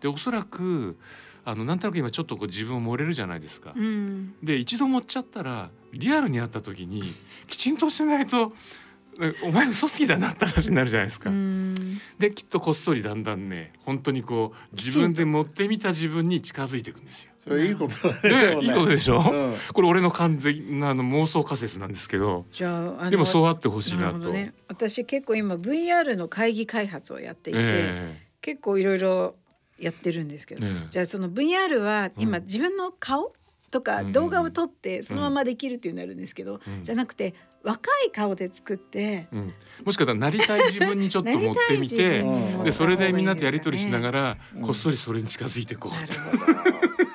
[0.00, 0.96] でおそらく
[1.44, 3.72] あのなんとなく今ちょっとこう自分を盛れるじゃないですか。
[3.76, 4.34] うん。
[4.42, 7.02] で一度盛っちゃったらリアルに会った時に
[7.46, 8.52] きちんとしてないと
[9.42, 11.30] 「お前嘘つきだな」って話になるじゃないですか。
[11.30, 11.74] うん
[12.18, 17.32] できっとこっそりだんだんね本当にこう自分で持ってみた自分に近づいていくんですよ。
[17.38, 24.30] それいいことだねいいことでしょ、うんこれ俺の完全なあの妄想仮説なんですけどじゃああのでもそうあってほしいなと。
[24.32, 24.52] ね。
[24.68, 29.36] 私結構今 VR の会議開発をやっていて、え結構いろいろ
[29.78, 33.32] やってるんですけど、えええじゃあその VR は今うん自分の顔
[33.76, 36.82] とかうん動画を撮ってそのままできるっていうのあるんですけど、うん。
[36.82, 39.52] じゃなくて若い顔で作ってうん、
[39.84, 42.24] もしかしたらなりたい自分にちょっと 持ってみて
[42.64, 44.62] でそれでみんなとやり取りしながらら、うん。
[44.62, 46.54] こっそりそれに近づいていこうなるほど。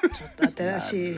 [0.09, 1.15] ちょっと新しい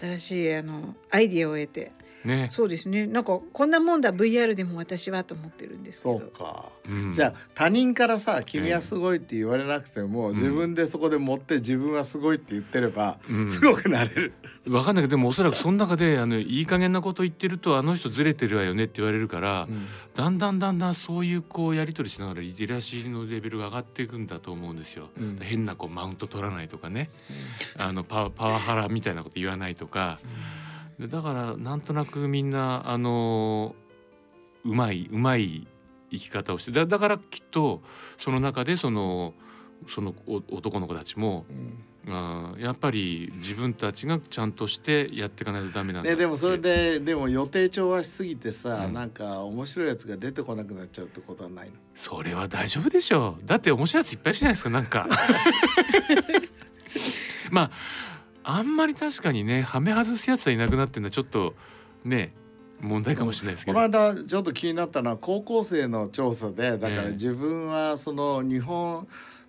[0.00, 1.92] 新しいあのアイディアを得て
[2.24, 2.48] ね。
[2.50, 3.06] そうですね。
[3.06, 7.12] なんかこんなもんだ VR でも私はと思ってるんですけそどうか、うん。
[7.12, 10.32] じゃあ他人からさ「君はすごい」って言われなくても、ん。
[10.34, 13.48] 自分でそこで持って自分はすごいって言ってれば、うん。
[13.50, 14.32] すごくなれる。
[14.68, 19.68] わかんないけどでもおそらくその中であのいい加減なこと言ってるとあの人ずれてるわよねって言われるから、
[20.14, 25.08] だんだんだんだんそういうこうやり取りしながらリテラシーのレベルが上がっていくんだと思うんですよ。
[25.18, 25.38] うん。
[25.40, 27.10] 変なこうマウント取らないとかね、
[27.78, 30.28] あのパワパワハラみたいなこと言わないとか、で
[31.08, 33.74] だからなんとなくみんなあの
[34.64, 35.66] うまいうまい
[36.10, 37.80] 生き方をしてだだからきっと
[38.18, 39.34] その中でその
[39.88, 41.46] そのお男の子たちも、
[42.06, 48.92] あーやっぱり自分たちがちゃんとしてやっていかないとダメなんだね、でもそれででも予定調和しすぎてさ、うん。
[48.92, 51.72] なんか面白いやつが出てこなくなっちゃうってことはないの？
[51.94, 53.44] それは大丈夫でしょう。
[53.46, 55.08] だって面白いやついっぱいいるじゃないですかなんか。
[57.50, 57.70] まあ
[58.42, 61.54] あんまり確かにねはめ外すやつはいなくなってるのはちょっと
[62.04, 62.32] ね
[62.80, 67.12] 問題かもしれないですけこど、の間ちょっと気になったのは高校生の調査でだからええ。
[67.12, 69.06] 自分はその日本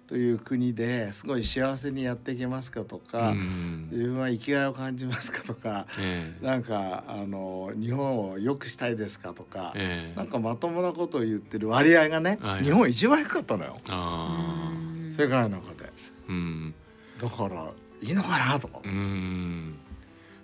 [0.07, 6.45] という国ですごい幸せにやっていけますかとか、うん自分は生きがいを感じますかとかええ。
[6.45, 10.17] なんかあの日本を良くしたいですかとか、ええ。
[10.17, 13.77] なんかまともなことを言ってる割合がね、はい日本一番低かったのよ。
[13.87, 14.69] あ
[15.17, 15.85] 世界の中で。
[16.27, 16.73] ーうん。
[17.17, 17.69] だから
[18.01, 18.87] いいのかなとかう。
[18.87, 19.75] ん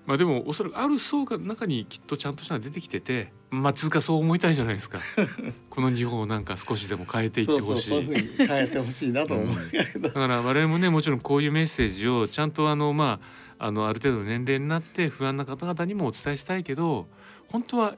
[0.06, 5.00] まあでもおそらくある層が中にきっとちゃんとしたのが出てきててまあつうかそう思いたいじゃないですか
[5.70, 8.02] この日本をなんか少しでも変えていってほしい
[8.38, 10.12] 変えてほしいなと思うけどだ。
[10.12, 13.20] から我々もねもちろんこういうメッセージをちゃんとあのま
[13.60, 17.10] ああのある程度の年齢になって不安な方々にもお伝えしたいけど
[17.50, 17.96] 本当は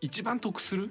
[0.00, 0.90] 一番得する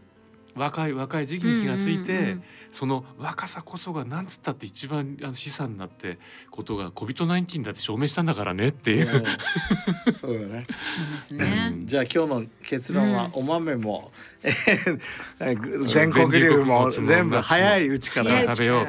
[0.56, 6.20] 若い若い時期に気がついて、うんうんうんその若さこそがなんつったって一番あの資産になって
[6.52, 9.08] ことが COVID-19 だって証明したんだからねっていう。
[9.08, 9.24] うん
[10.22, 10.68] そうだね。
[10.98, 11.74] そうですね。
[11.86, 14.12] じゃあ今日の結論はうんお豆も、
[14.44, 18.84] えー 全国流も全部早いうちから食べよ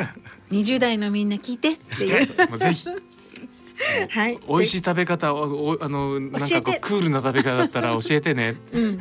[0.51, 0.55] う。
[0.55, 2.59] 20代のみんな聞いてって いう。
[2.59, 2.87] ぜひ
[4.11, 4.39] はい。
[4.47, 9.01] 美味しい食べ方をおあのなんかこうクールな食べ方だったら教えてねうん。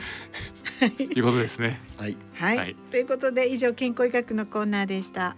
[0.80, 1.82] ということですね。
[1.98, 2.18] はい。
[2.34, 5.36] はい、はいということで以上健康医学のコーナーでした。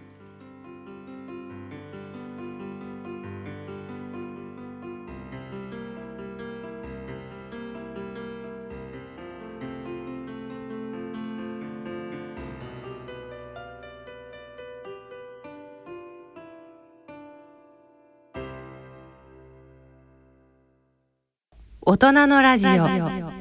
[21.84, 23.40] 大人のラジオ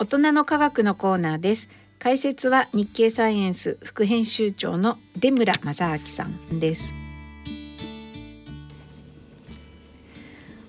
[0.00, 1.68] 大人の科学のコーナーです。
[1.98, 6.94] 解説は日経サイエンス副編集長の出村正明さんです。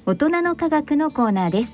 [0.06, 1.72] 大人の科学のコーナーです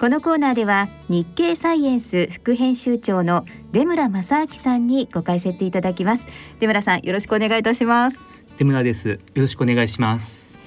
[0.00, 6.24] このコーナーでは日経サイエンス副編集長の出村正明さんにご解説いただきます
[6.60, 8.18] 出村さんよろしくお願いいたします
[8.56, 9.08] 出村です。
[9.10, 10.58] よろしくお願いします。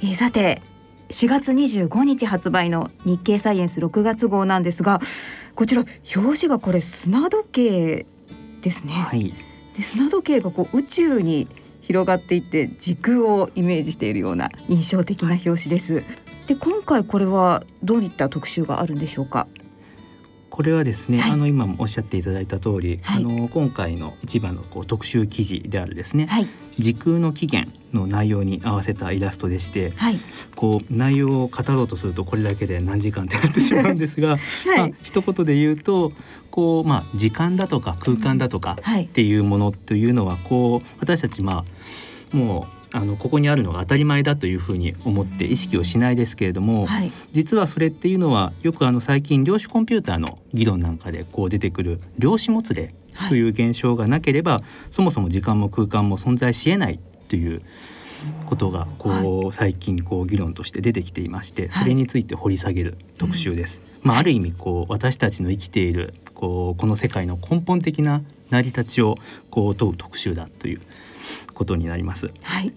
[0.00, 0.62] えーさて
[1.12, 5.00] 4月25日発売の日経サイエンス6月号なんですが
[5.54, 5.84] こちら
[6.16, 8.06] 表紙がこれ砂時計
[8.62, 9.34] ですね、はい。
[9.76, 11.48] で砂時計がこう宇宙に
[11.80, 16.02] 広がっていって時空をイメージしているような印象的な表紙です。
[16.46, 19.46] で今回これはどういった特集があるんでしょうか？
[20.52, 21.30] これはですね、はい。
[21.30, 23.24] あの今もおっしゃっていただいた通り、はい。
[23.24, 26.46] あの今回の一番のこう特集記事であるですね、はい。
[26.72, 30.20] 時空の起源の内容に合わせたイラストでして、はい。
[30.54, 34.36] こう内容を語ろうとするとこれだけで何時間ってなってしまうんですが、
[34.66, 34.94] まあはい。
[35.02, 36.12] 一言で言うと
[36.50, 39.04] こうまあ時間だとか空間だとかはい。
[39.04, 41.64] っていうものというのはこう私たちま
[42.34, 47.10] あもうあのここにあるのが当たり前だというふうに思って意識をしないですけれども、はい。
[47.32, 52.94] 実はそれっていうのはよくあの最近量子コンピューターの議論なんかでこう出てくる量子もつれ
[53.28, 57.62] という現象がなければ、そもそも時間も空間も存在しえないという
[58.46, 61.82] ことがこう最近こう議論として出てきていましてはい。
[61.84, 63.80] それについて掘り下げる特集です。
[64.02, 69.16] まあ、ある意味こう私たちの生きているこうこの世界の根本的な成り立ちを
[69.50, 70.80] こう問う特集だという
[71.62, 72.30] ことになります。
[72.42, 72.72] はい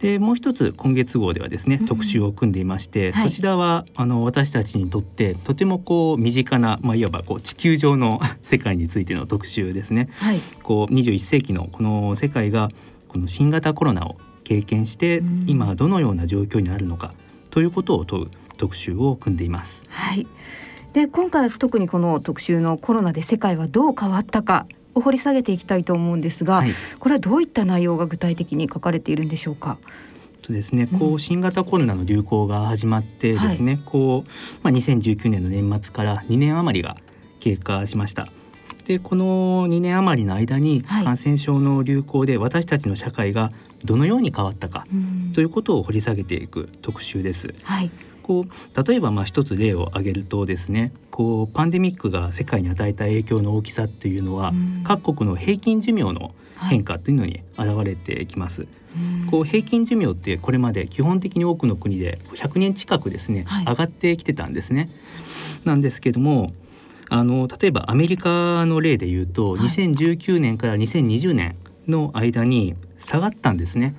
[0.00, 10.08] でもう一つ今月号ではですね、うん特集を組んでいまして、はいそちらはあの私たちにとってとてもこう身近な、まあ、いわばこう地球上の 世界についての特集ですね。
[10.14, 12.70] はいこう21世紀のこの世界が
[13.08, 17.12] この新型コロナを経験して、うん今どのような状況にあるのか
[17.50, 19.84] ということを問う特集を組んでいます。
[19.88, 20.26] はい。
[20.94, 29.78] で今回は特にこの特集のコロナで世界はどう変わったかを掘り下げていきたいと思うんですが、はいこれはどういった内容が具体的に書かれているんでしょうか？
[30.42, 34.30] とですね、こうんう新型コロナの流行が始まってですね、こう
[34.62, 36.96] まあ2019年の年末から2年余りが
[37.40, 38.28] 経過しました。
[38.86, 43.52] でこの2年余りの間にはい感染症の流行で私たちの社会が
[43.84, 47.54] どのように変わったかうんということを掘り下げていく特集です。
[47.62, 47.90] はい
[48.30, 58.66] こう例えばまあ一つ例を挙げるとですねこうパンデミックが世界に与えた影響の大きさっていうのは、うん各国の平均寿命の変化というのに現れてきます。
[59.30, 64.90] こう平均寿命ってこれまで基本的に多くの国で100年近くですね、はい上がってきてたんですね。
[65.64, 66.52] なんですけども
[67.08, 71.56] あの例えばアメリカの例で言うと、はい2019年から2020年
[71.88, 73.94] の間に下がったんですね。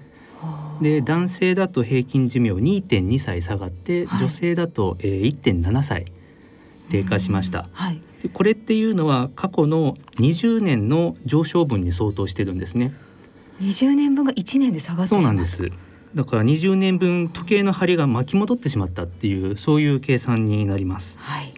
[0.82, 6.06] で男性だと平均寿命2.2歳下がって、はい女性だと、えー、1.7歳
[6.90, 7.70] 低下しました。
[7.72, 12.94] はいでこれっていうのは過去の20年の上昇分に相当してるんですね。
[13.62, 15.72] 20年分が1年で下がってそうなんです。
[16.14, 21.18] だから20年分時計の針が巻き戻ってしまったっていうそういう計算になります。
[21.20, 21.54] はい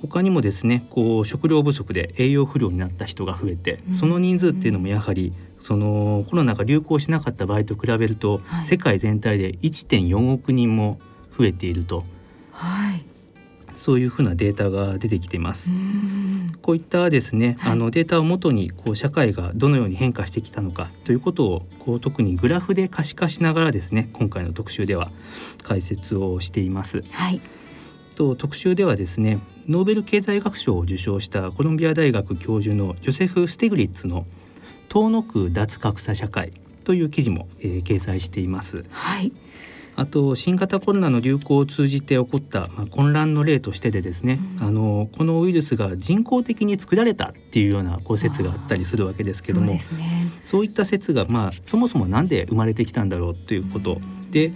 [0.00, 5.32] 他にもですね、こう食料不足で栄養不良になった人が増えてうん、その人数っていうのもやはり
[5.68, 8.66] そのコロナが流行しなかった場合と比べると、はい。
[8.66, 10.98] 世界全体で1.4億人も
[11.36, 12.04] 増えていると。
[12.52, 13.04] はい。
[13.76, 15.68] そういうふうなデータが出てきています。
[15.68, 15.74] う。
[15.74, 17.72] んこういったですね、はい。
[17.72, 25.10] あのデータをもとにこう社会がどのように変化してきたのかということをこう特にグラフで可視化しながらですね今回の特集では
[25.62, 27.02] 解説をしています。
[27.10, 27.42] はい。
[28.14, 34.26] と特集ではですねノーベル経済学賞を受賞したコロンビア大学教授のジョセフ・ステグリッツの
[34.88, 36.52] 「遠のく脱格差社会」
[36.84, 38.84] という記事も、えー掲載しています。
[38.90, 39.32] はい。
[39.98, 44.66] あと新型コロナの流行を通じて起こった、まあ、混乱の例としてでですね、うん。
[44.68, 49.80] あのこのウイルスが人工的に作られたっていうようなこう説があったりするわけですけども
[50.44, 50.66] そうね。
[50.68, 54.00] いった説が、まあ、そもそもなんで生まれてきたんだろうということ。
[54.30, 54.52] で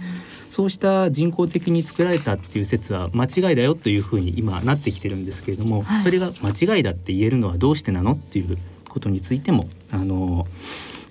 [0.49, 6.03] そうした人工的に作られたっていう説は間違いだよというふうに今なってきてるんですけれども、はい。
[6.03, 10.47] それが間違いだって言えるのはどうしてなのっていうことについてもあの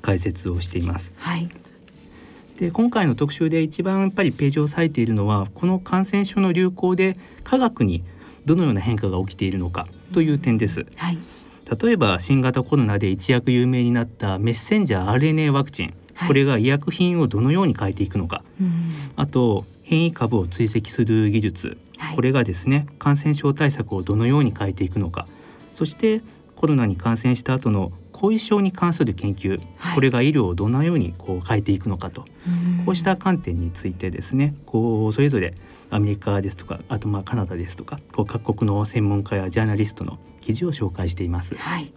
[0.02, 1.14] 解説をしています。
[1.16, 1.48] はい。
[2.58, 8.04] で今回の特集で一番やっぱりページを割いているのはこの感染症の流行で科学に
[8.44, 10.84] どのような変化が起きているのかという点です。
[10.96, 11.18] はい。
[11.82, 16.28] 例えば新型コロナで一躍有名になったメッセンジャー RNA ワクチン、はい。
[16.28, 18.44] これが医薬品をどのように変えていくのか。
[18.60, 18.90] うん。
[19.16, 22.16] あと変異株を追跡する技術、はい。
[22.16, 25.26] これがですね感染症対策をどのように変えていくのか。
[25.72, 26.20] そして
[26.56, 27.92] コロナに感染した後の
[28.22, 35.54] 後遺症に関する研究、はいこれが医療をどのようにこう変えていくのかとうんこうした観点についてですねこうそれぞれ
[35.90, 41.54] アメリカですとかあとまあカナダですとかこう各国の専門家やジャーナリストの記事を紹介しています。
[41.56, 41.92] はい。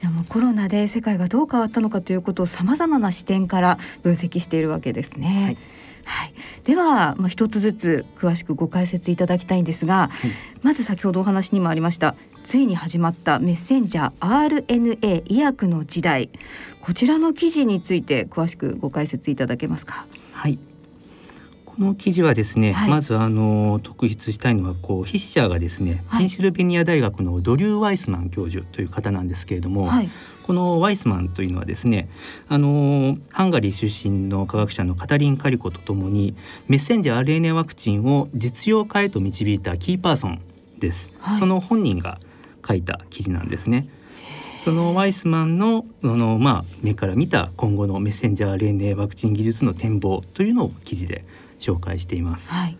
[0.00, 5.56] でもコロナで世界がどう変わったのかということをさまざまな視点から分析しているわけですね。
[6.04, 6.34] はい。
[6.64, 10.10] では、まあ、一つずつ詳しくご解説いただきたいんですが、
[10.62, 12.14] まず先ほどお話にもありました
[12.44, 16.28] ついに始まったメッセンジャー RNA 医薬の時代
[16.80, 20.06] こちらの記事について詳しくご解説いただけますか？
[20.32, 20.58] はい。
[21.64, 30.10] この記事はですね、はいまずあの特筆したいのはこう筆者がですね、はいペンシルベニア大学のドリュー・ワイスマン教授という方なんですけれども、はい。
[30.42, 32.08] このワイスマンというのはですね
[32.48, 36.34] あのハンガリー出身の科学者のカタリン・カリコとともに
[36.66, 40.42] メッセンジャー RNA ワクチンを実用化へと導いたキーパーソン
[40.80, 42.18] です、はい、その本人が
[42.66, 43.88] 書いた記事なんですね。
[44.64, 51.24] そのワイスマンのあの、まあ、目から見た今後のメッセンジャー RNA ワクチン技術の展望というのを記事で
[51.58, 52.50] 紹介しています。
[52.52, 52.76] はい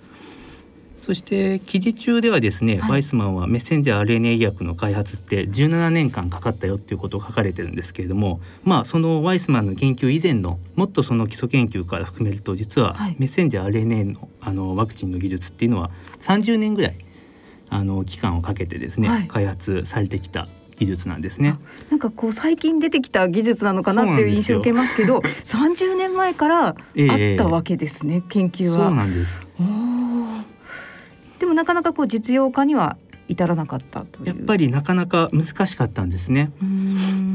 [1.02, 16.96] そして記事中ではですね、はい、ワイスマンはメッセンジャー RNA 医薬の開発って17年間かかったよっていうことを書かれてるんですけれどもまあそのワイスマンの研究以前のもっとその基礎研究から含めると実はメッセンジャー RNA のあのワクチンの技術っていうのは30年ぐらい
[17.72, 20.46] あの期間をかけてですね、はい、開発されてきた
[20.76, 21.58] 技術なんですね。
[21.90, 26.76] なんかこう最近出てきた技術なのかなっていう印象を受けますけど、 30年前からあっ
[27.38, 28.88] たわけですね、えー、研究は。
[28.88, 29.40] そうなんです。
[31.38, 32.96] でもなかなかこう実用化には
[33.28, 36.50] 至らなかったやっぱりなかなか難しかったんですね。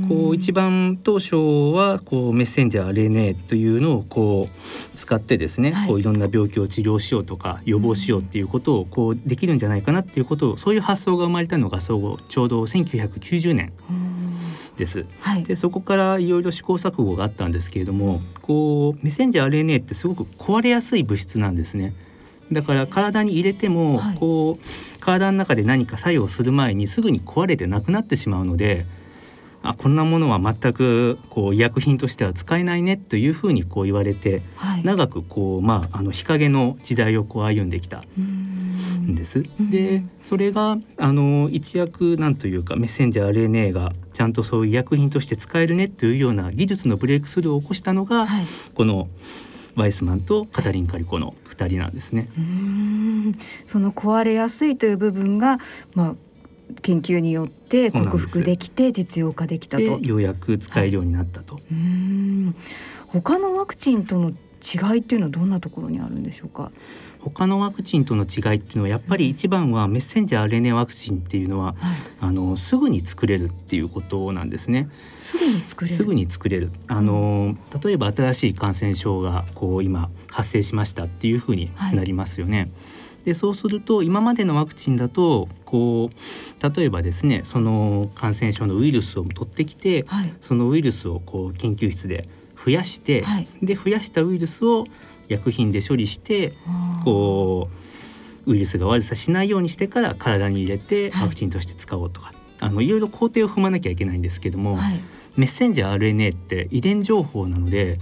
[0.08, 1.36] こう一番当初
[1.76, 13.74] はこうメッセンジャー RNA というのをこう使ってですね、はい、こういろんな病気を治療しようとか予防しようっていうことをこうできるんじゃないかなっていうことをそういう発想が生まれたのがそうちょうど1990年
[14.78, 15.06] です。
[15.20, 21.94] はい、でそこからいろいろ試行錯誤があったんですけれどもこうメッセンジャー RNA ってすごく壊れやすい物質なんですね。
[22.52, 28.86] だから体に入れてもこう体の中で何か作用する前にすぐに壊れてなくなってしまうので
[29.64, 39.44] あこんなものは全くこう医薬品としては使えないねというふうにこう言われて、はい、長くこう、まあ、あの日陰の時代をこう歩んできたんです。
[39.60, 49.10] でそれがあの一躍なんというかメッセンジャー RNA がちゃんとそういう医薬品として使えるねというような技術のブレイクスルーを起こしたのが、はい、この
[49.78, 52.28] ワイスマンとカタリン・カリコの2人なんですね。
[53.66, 55.60] その壊れやすいという部分が、
[55.94, 56.16] まあ、
[56.82, 59.84] 研究によって克服できて実用化できたと。
[59.84, 61.64] ようやく使えるようになったと、はい、
[63.08, 66.72] 他のワクチンとの違いっていうのはどんなところにあるんでしょうか？
[67.20, 71.76] 他のワクチンとの違いっていうのはやっぱり一番はメッセンジャー RNA ワクチンっていうのは、はい、
[72.22, 74.90] あのすぐに作れるっていうことなんですね。
[75.24, 75.96] すぐに作れる。
[75.96, 76.72] すぐに作れる。
[76.88, 82.60] あの例えば新しい感染症がこう今発生しましたっていうふうになりますよね。
[82.60, 82.72] はい
[83.28, 92.30] でそうすると今までのワクチンだとこう例えばですねその感染症のウイルスを取ってきて、はい、そのウイルスをこう研究室で
[92.64, 94.86] 増やして、はい、で増やしたウイルスを
[95.28, 96.54] 薬品で処理して
[97.04, 97.70] こ
[98.46, 104.80] うウイルスが悪さしないようにしてから体に入れてワクチンとして使おうとか、はい、あのいろいろ工程を踏まなきゃいけないんですけども、
[105.36, 108.00] メッセンジャー RNA って遺伝情報なので、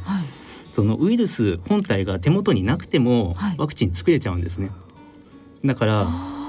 [0.71, 4.69] そのウイルス本体が手元になくてもワクチン作れちゃうんですね。
[5.63, 6.07] だから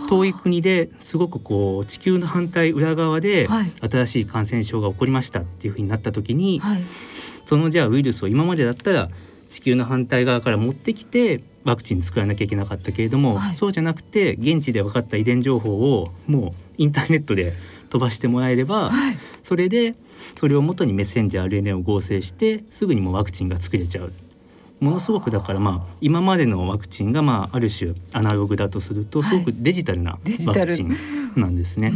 [0.08, 3.48] 遠い国ですごくこう地球の反対裏側で
[3.80, 6.82] 新しい感染症が起こりましたっていうふうになった時に、はい、
[7.46, 9.08] そのじゃあウイルスを今までだったら
[9.48, 17.54] 地球の反対側から持ってきてワクチン作らなきゃいけなかったけれども、はい、そうじゃなくて現地で分かった遺伝情報をもうインターネットで
[17.90, 19.94] 飛ばしてもらえれば、はい、それで
[20.36, 24.12] それをもとにメッセンジャー RNA を合成してすぐにもワクチンが作れちゃう。
[24.78, 30.96] ものすごくだからまあ今までのワクチンがまあある種アナログだとするとすごくデジタルなワクチン
[31.34, 31.88] なんですね。
[31.88, 31.94] は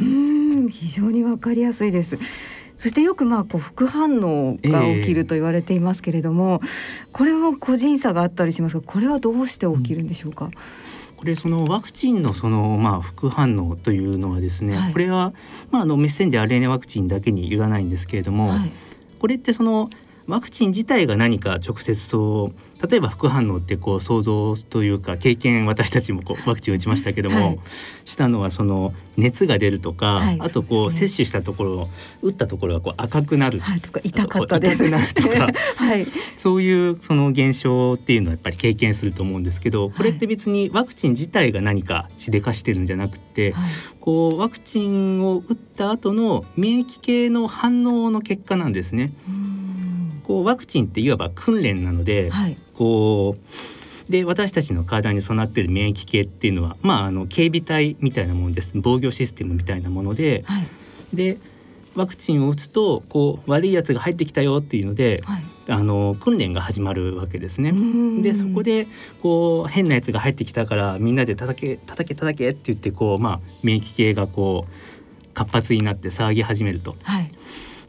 [0.66, 2.18] い、非常にわかりやすいです。
[2.81, 6.68] そしてよくまあこう副反応が起きると言われていますけれども、えー、
[7.12, 10.51] これも個人差があったりしますがこれはどうして起きるんでしょうか、うん
[11.20, 15.35] これそのワクチンのそのまあ副反応というのはですね、はい、これは
[15.70, 18.72] まああのメッセンジャー RNA ワクチンだけによらないんですけれども、はい、
[19.18, 19.91] これってその
[20.31, 27.59] ワクチン自体が何か直接そう例えば副反応ってこう想像というか経験私たちもこうワクチン打ちましたけども、はい、
[28.07, 31.89] したのはその熱が出るとか、はい、あとこう、接種したところ
[32.22, 34.85] 打ったところがこう赤くなる、はい、とか痛かったです。
[34.85, 36.07] 痛くなるとか、 はい、
[36.39, 43.55] そういうその現象っていうのはやっぱり経験すると思うんですけどこれって別にワクチン自体が何かしでかしてるんじゃなくて、
[44.01, 49.12] こうワクチンを打った後の免疫系の反応の結果なんですね。
[49.28, 49.69] うん
[50.20, 58.72] こうワクチンっていわば訓練なので、はい、こうで私たちの体に備わっている免疫系っていうのは、まあ、あの警備隊みたいなものです。
[58.74, 60.66] 防御システムみたいなもので、はい、
[61.14, 61.38] で
[61.94, 67.72] ワクチンを打つとこう悪いやつが入ってきたよっていうので、はい、あの訓練が始まるわけですね。
[68.20, 68.86] でそこで
[69.22, 76.96] こう変なやつが入ってきたからみんなで叩け叩け叩けって言ってこう、まあ、免疫系がこう活発になって騒ぎ始めると。
[77.02, 77.32] はい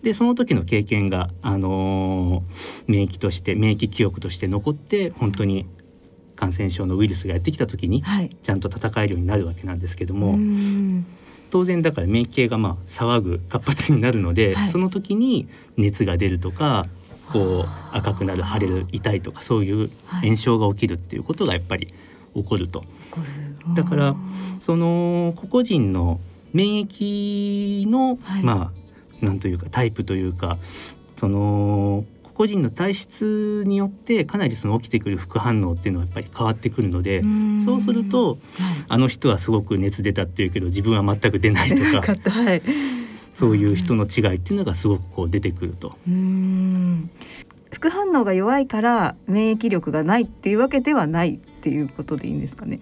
[0.04, 5.68] でその時の経験が、あのー、免疫として免疫記憶として残って本当に
[6.36, 8.04] 感染症のウイルスがやってきた時に、
[8.42, 10.40] ちゃんと戦えるようになるわけなんですけども。
[11.52, 14.70] 当然だから免疫系がまあ騒ぐ活発になるので、はい。
[14.70, 15.48] その時に
[15.78, 16.88] 熱が出るとか
[17.32, 20.30] こう赤くなる腫れる痛いとかそういうはい。
[20.30, 21.94] 炎症が起きるっていうことがやっぱり
[22.34, 22.84] 起こると。
[23.76, 24.16] だから
[24.60, 26.20] その個々人の
[26.54, 28.44] 免疫の、はい。
[28.44, 28.81] まあ
[29.22, 30.58] なんというかタイプというか
[31.20, 32.04] その
[32.34, 38.40] 個々人の体質によってかなりその起きてくる副反応っていうのはやっぱり変わってくるので、んそうするとはい
[38.88, 42.62] あの人はすごく熱出たっていうけど自分は全く出ないとなか はい
[43.36, 45.96] そういう人の違いっていうのがすごくこう出てくると。
[47.72, 52.80] 副反応が弱いから免疫力がないっていうわけではないっていうことでいいんですかね。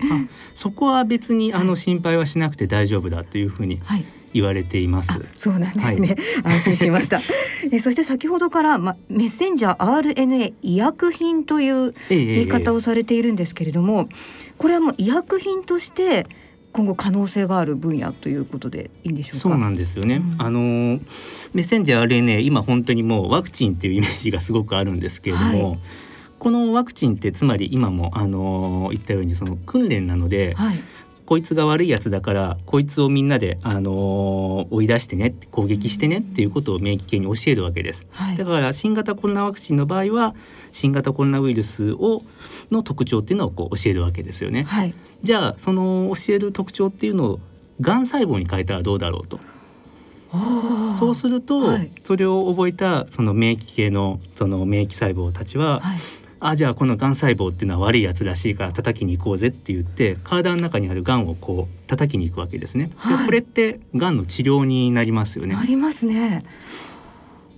[0.55, 4.05] そこは別にあはいの心配はしなくて大丈夫だというふうにはい。
[4.33, 5.11] 言われています。
[5.11, 6.15] あ、そうなんですね。
[6.43, 7.19] 安心しました。
[7.71, 14.07] え、そして先ほどからまメッセンジャー RNA 医薬品という言い方をされているんですけれども、
[14.57, 16.25] これはもう医薬品として
[16.71, 19.39] 今後可能性がある分野ということでいいんでしょうか？
[19.39, 20.15] そうなんですよね。
[20.17, 21.01] うんあのー
[21.53, 25.77] メッセンジャー RNA 今本当にもうワクチンっていうイメージがすごくあるんですけれども、は
[26.37, 30.79] このワクチンってつまり今もあのー言ったようにその訓練なので、はい。
[31.29, 38.07] こいつが悪いやつだからこいつをみんなであのー追い出してね攻撃してねっていうことを免疫系に教えるわけです。
[38.09, 38.35] はい。
[38.35, 40.33] だから新型コロナワクチンの場合は
[40.71, 42.23] 新型コロナウイルスを
[42.71, 44.63] の特徴っていうのをこう教えるわけですよね。
[44.63, 44.95] はい。
[45.21, 47.39] じゃあその教える特徴っていうのを
[47.79, 49.39] がん細胞に変えたらどうだろうと。
[50.97, 55.97] そうすると、はいそれを覚えたその免疫系のその免疫細胞たちは、はい。
[56.39, 62.91] あじゃあこのがん細胞っていうのは悪いやつらしいから叩きに行こうぜって言って体の中にあるがんをこう叩きに行くわけですね。
[62.95, 65.65] はいでこれってがんの治療になりますよねな。
[65.65, 66.43] りますね。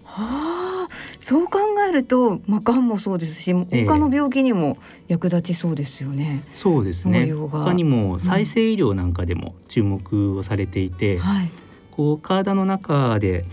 [0.04, 4.78] はあ、そう考えると、まあ、がんもそうですし、ええ他の病気にも
[5.08, 6.44] 役立ちそうですよね。
[6.54, 7.32] そうですね。
[7.32, 11.52] 他にも再生医療なんかでも注目をされていて、はい。
[11.92, 13.46] こう体の中で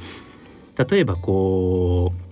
[0.88, 2.27] 例えばこう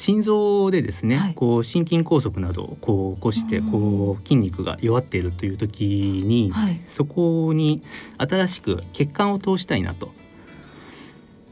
[0.00, 6.80] 心臓でですね、はいこう心筋梗塞などをこう起こしてうんこう筋肉が弱っているという時に、はい。
[6.88, 7.82] そこに
[8.16, 10.10] 新しく血管を通したいなと。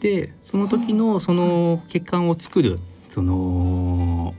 [0.01, 2.79] でその時のその血管を作る
[3.11, 4.35] その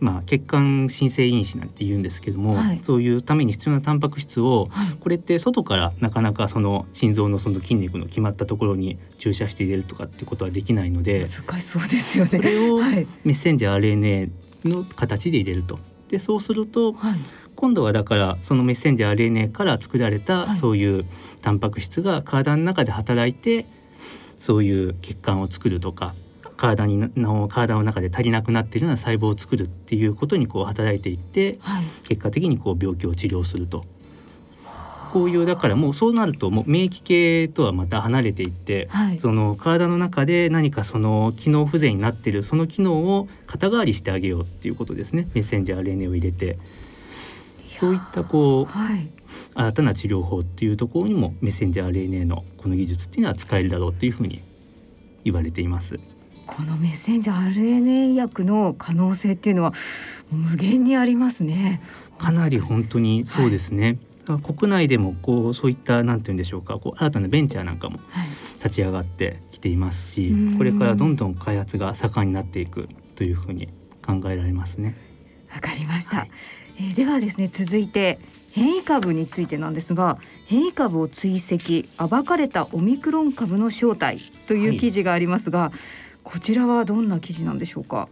[0.00, 4.88] まあ血管新生因子なんて言うんですけども、はいそういうために必要なタンパク質をはい。
[4.98, 12.30] これって外からなかなかその心臓のその筋肉の決まったところに注射して入れるとかってことはできないので難しそうですよね。
[12.30, 13.06] それをはい。
[13.24, 14.30] メッセンジャー RNA
[14.64, 15.78] の形で入れると。
[16.08, 17.18] でそうするとはい。
[17.56, 21.04] 今度はだからそのメッセンジャー RNA から作られはいたそういう
[21.42, 23.66] タンパク質が体の中で働いて
[24.38, 26.14] そういう血管を作るとか
[26.60, 31.84] 体にの体の中で足りなくなっているような細胞を作るっていうことにこう働いていってはい。
[32.04, 33.82] 結果的にこう病気を治療すると。
[35.12, 39.18] こういうだからもうそうなるともう免疫系とはまた離れていって、はい。
[39.18, 46.58] その体の中で何かその機能不全になっているその機能を肩代わりしてあげようっていうことですねメッセンジャー RNA を入れて
[47.76, 49.08] そういったこうはい。
[49.54, 54.42] 新たな治療法っていうところにもメッセンジャー RNA のこの技術っていうのは使えるだろうというふうに
[55.24, 55.98] 言われています。
[56.56, 59.72] このメッセンジャー RNA 薬の可能性っていうのは
[60.30, 61.80] 無限にありますね。
[62.18, 63.98] かなり本当にそうですね、
[64.42, 68.28] 国内でもこうそういったなんて言うんでしょうかこう新たなベンチャーなんかもはい。
[68.56, 73.68] 立ち上がってきていますしうんこれからどんどん開発が盛んになっていくというふうに
[74.04, 74.96] 考えられますね。
[75.54, 76.18] わかりました。
[76.18, 76.30] はい
[76.78, 78.18] えーではですね続いて
[78.52, 85.70] 変異株についてなんですが変異株を追跡暴かれたオミクロン株の正体という記事がありますが、
[86.30, 88.08] こちらはどんな記事なんでしょうか？
[88.08, 88.10] こ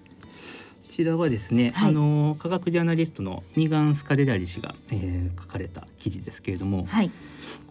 [0.89, 7.11] ちらはですね、はいあの科学ジャーナリストのミーガン・スカデラリ氏が、えー書かれた記事ですけれども、はい。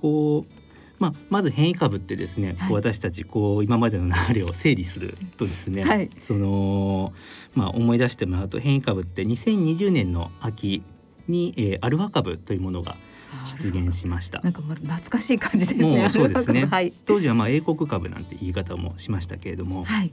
[0.01, 0.53] こう
[0.99, 7.11] まあ、まず変異株ってですね、はい私たちこう今までの流れを整理するとですね、はいその
[7.53, 10.81] まあ、思い出してもらうと変異株って2020年の秋
[11.27, 12.95] に、えーアルファ株というものが
[13.47, 14.49] 出現しましたな。
[14.49, 16.01] んかま懐かしい感じですね。
[16.01, 16.93] もうそうですねはい。
[17.05, 20.11] 当時はまあ英国株なんて言い方もしましたけれども、はい。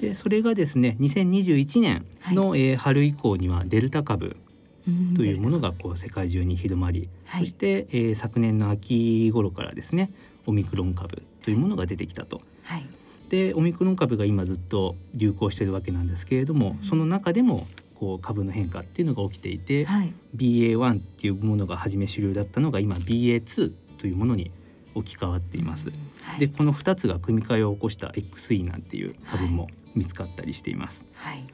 [0.00, 4.36] でそれがですね2021年の、えー春以降にはデルタ株
[5.14, 10.10] というものがこう世界中に広まり、はいそして、えー昨年の秋頃からですね
[10.46, 12.40] オミクロン株というものが出てきたと。
[12.64, 12.86] はい。
[13.28, 17.66] でオミクロン株が今ずっと流行しているわけなんですけれども、その中でも
[18.02, 20.12] こう株の変化っていうのが起きていて、はい。
[20.36, 24.50] BA.1 っていうものが初め主流だったのが今 BA.2 というものに
[24.96, 25.90] 置き換わっています。
[26.20, 26.40] はい。
[26.40, 31.04] でこの2つが組み換えを起こした XE なんていう株も見つかったりしています。
[31.14, 31.44] はい。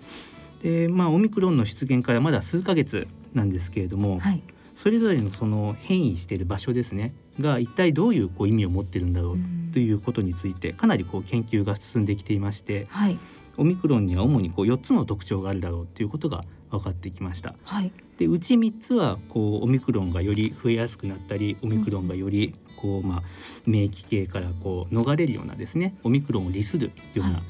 [0.62, 4.42] でまあオミクロンの出現からまだ数ヶ月なんですけれども、はい。
[4.72, 13.18] それぞれのその変異している場所ですねが一体どういうこう意味を持ってるんだろううんということについてかなりこう研究が進んできていましてはい
[13.58, 17.54] オミクロンには主にこう4つの特徴があるだろうということが分かってきました。
[17.64, 17.92] はい。
[18.18, 23.22] でうち3つはこうオミクロンがより増えやすくなったりオミクロンがよりこう、まあ、
[23.66, 27.32] 免疫系からこう逃れるようなですねオミクロンを利するようはい。
[27.32, 27.42] な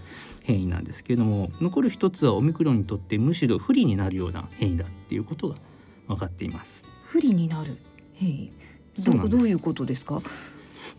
[0.43, 5.57] 変異なんですけれども、残る一つはオミクロンにとってむしろ不利になるような変異だっていうことが
[6.07, 6.87] 分かっています。
[7.05, 7.77] 不利になる
[8.15, 8.51] 変異。
[8.99, 10.23] どういうことですか？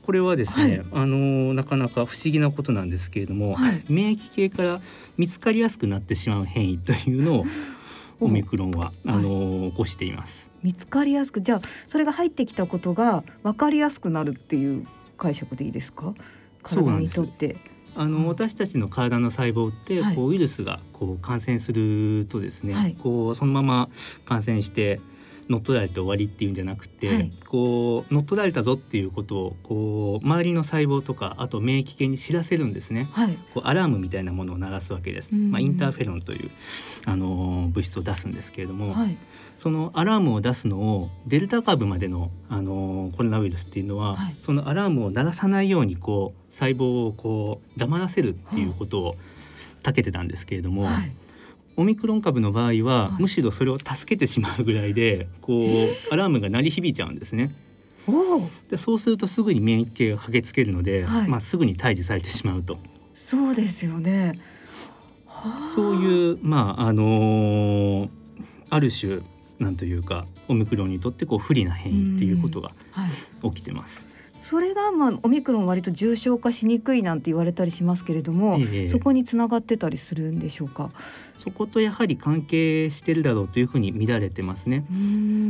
[0.06, 0.86] これはですね、はい。
[0.92, 3.84] あのなかなか不思議なことなんですけれども、はい。
[3.90, 4.82] 免疫系から
[5.18, 7.46] 見つかりやすくなってしまう変異というのを
[8.22, 10.50] オミクロンはあの起こしています。
[10.62, 14.86] 見つかりやすくじゃあそれが入ってきたことが分かりやすくなるっていう
[15.18, 16.14] 解釈でいいですか？
[16.64, 17.56] 体にとって。
[17.96, 18.28] あの、うん。
[18.28, 20.16] 私たちの体の細胞って、はい。
[20.16, 22.96] こうウイルスがこう感染するとですね、はい。
[23.00, 23.90] こうそのまま
[24.26, 25.00] 感染して
[25.50, 27.32] 乗っ取られて終わりっていうんじゃなくて、はい。
[27.48, 33.10] こう乗っ取られたぞっていうことをこう周りの細胞とかあと免疫系に知らせるんですね。
[33.12, 33.36] はい。
[33.54, 35.30] こうアラームみたいなものを鳴らすわけです。
[35.34, 36.52] うんまあ、インターフェロンという
[37.06, 39.18] あの物質を出すんですけれども、はい。
[39.58, 44.36] そのアラームを出すのをデルタ株までのあのコロナウイルスっていうのは、はい。
[44.44, 49.16] そのアラームを鳴らさないようにこう細胞をこう黙らせるっていうことを
[49.82, 51.12] 長けてたんですけれども、はい
[51.80, 53.22] オミクロン株の場合は、はい。
[53.22, 55.68] むしろそれを助けてしまうぐらいでこう
[56.14, 57.52] アラームが鳴り響いちゃうんですね。
[58.70, 61.28] でそうするとすぐに免疫系が駆けつけるので、はい。
[61.28, 62.80] まあ、すぐに退治されてしまうと。
[63.16, 64.40] そうですよね。
[65.26, 65.72] はあ。
[65.74, 68.10] そういうまああのー
[68.72, 69.20] ある種
[69.60, 73.10] なんというかオミクロンにとってこう不利な変異っていうことがはい。
[73.56, 74.06] 起きてます。
[74.50, 78.90] それがまあオミクロン割と重症化しにくいなんて言われたりしますけれども、ええ。
[78.90, 80.90] そこにつながってたりするんでしょうか？
[81.36, 84.86] そことやはり関係してるだろうというふうに見られてますね。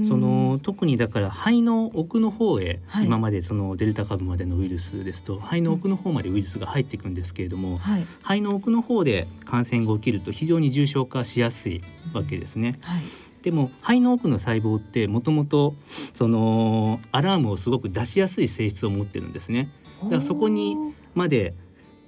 [0.05, 3.05] その特にだから肺の奥の方へ、はい。
[3.05, 8.05] 今までそのデルタ株までのウイルスですと肺の奥の方までウイルスが入っていくんですけれども、はい。
[8.21, 11.81] 肺の奥の方で感染が起きると非常に重症化しやすい
[12.11, 12.75] わけですね。
[12.81, 13.03] はい
[13.41, 15.75] でも肺の奥の細胞ってもともと
[16.13, 19.69] そのアラームをすごく出しやすい性質を持ってるんですね。
[20.03, 20.75] だからそこに
[21.13, 21.53] まで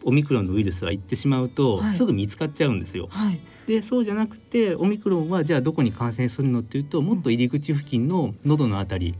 [0.04, 3.08] オミクロンのウイルスは行ってしまうと、はいすぐ見つかっちゃうんですよ。
[3.10, 9.16] はいでそうじゃなくてオミクロンはじゃあどこに感染するのっていうともっと入り口付近の喉のあたり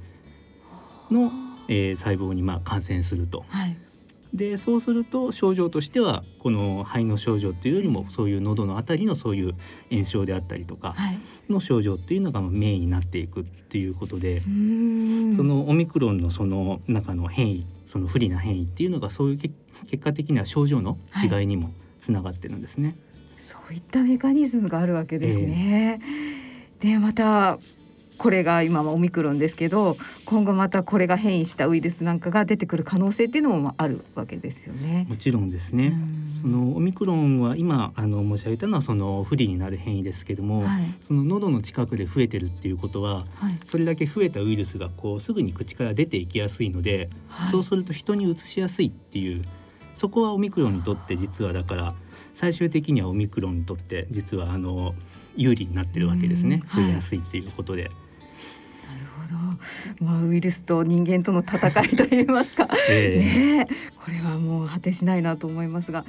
[1.12, 1.32] の、
[1.68, 3.46] えー細胞にまあ感染すると。
[3.48, 3.78] はい
[4.34, 9.54] でそうすると症状としてはこの肺の症状っていうよりもそういう喉のあたりのそういう
[9.92, 11.20] 炎症であったりとかはい。
[11.50, 19.52] の症状っていうのがまあメインになっていくっていうことで、うーんそのオミクロンのその中の変異その不利な変異っていうのがそういうけ
[19.88, 22.96] 結果的には症状の違いにもつながってるんですね。
[23.40, 26.00] そういったメカニズムがあるわけですね。
[26.80, 27.60] でまた
[28.22, 35.08] これが今はオミクロンですけど今後またこれが変異したウイルスなんかが出てくる可能性っていうのもあるわけですよね。
[35.10, 35.92] もちろんですね。
[36.40, 40.84] そのオミクロンは今あの申し上げたのはその不利になる変異ですけども、はい。
[41.02, 43.60] その喉の近くで増えてるっていうことははい。
[43.66, 47.52] それだけ増えたウイルスがこうすぐに口から出ていきやすいので、はい。
[47.52, 49.44] そうすると人に移しやすいっていう
[49.96, 51.96] そこはオミクロンにとって実はだから
[52.36, 54.94] 最終的にはオミクロンにとって実はあの
[55.36, 56.62] 有利になってるわけですね。
[56.76, 57.90] 増えやすいっていうことで。
[60.00, 62.68] まあウイルスと人間との戦いといいますか。
[62.90, 66.06] ええねえこれはもう果てしないなと思いますが。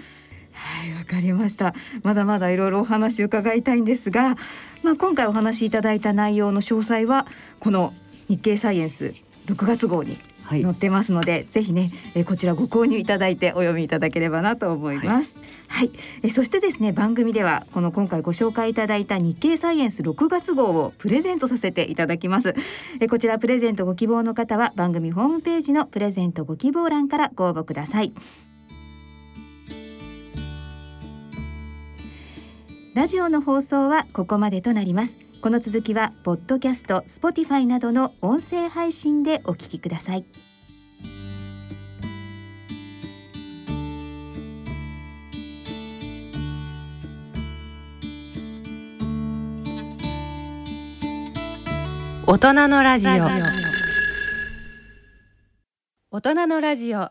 [0.55, 1.75] はい、わかりました。
[2.03, 4.37] まだまだいろいろお話伺いたいんですが、
[4.83, 7.27] まあ今回お話しいただいた内容の詳細は
[7.59, 7.95] この
[8.29, 9.15] 日経サイエンス
[9.47, 15.35] 6月号にはい載ってますので、ぜひね、えーこちらご購入いただいてお読みいただければなと思います。
[15.69, 15.91] はい、
[16.23, 22.55] えーそしてですね番組ではこの今回ご紹介いただいた日経サイエンス6月号をプレゼントさせていただきます。
[23.01, 28.13] えーこちらプレゼントご希望の方は番組ホームページのプレゼントご希望欄からご応募ください。
[32.95, 35.32] ラジオの放送はここまでとなります。
[35.43, 40.25] この続きはポッドキャスト、スポティファイなどの音声配信でお聞きください。
[52.25, 53.13] 大人のラジオ
[56.13, 57.11] 大人のラジオは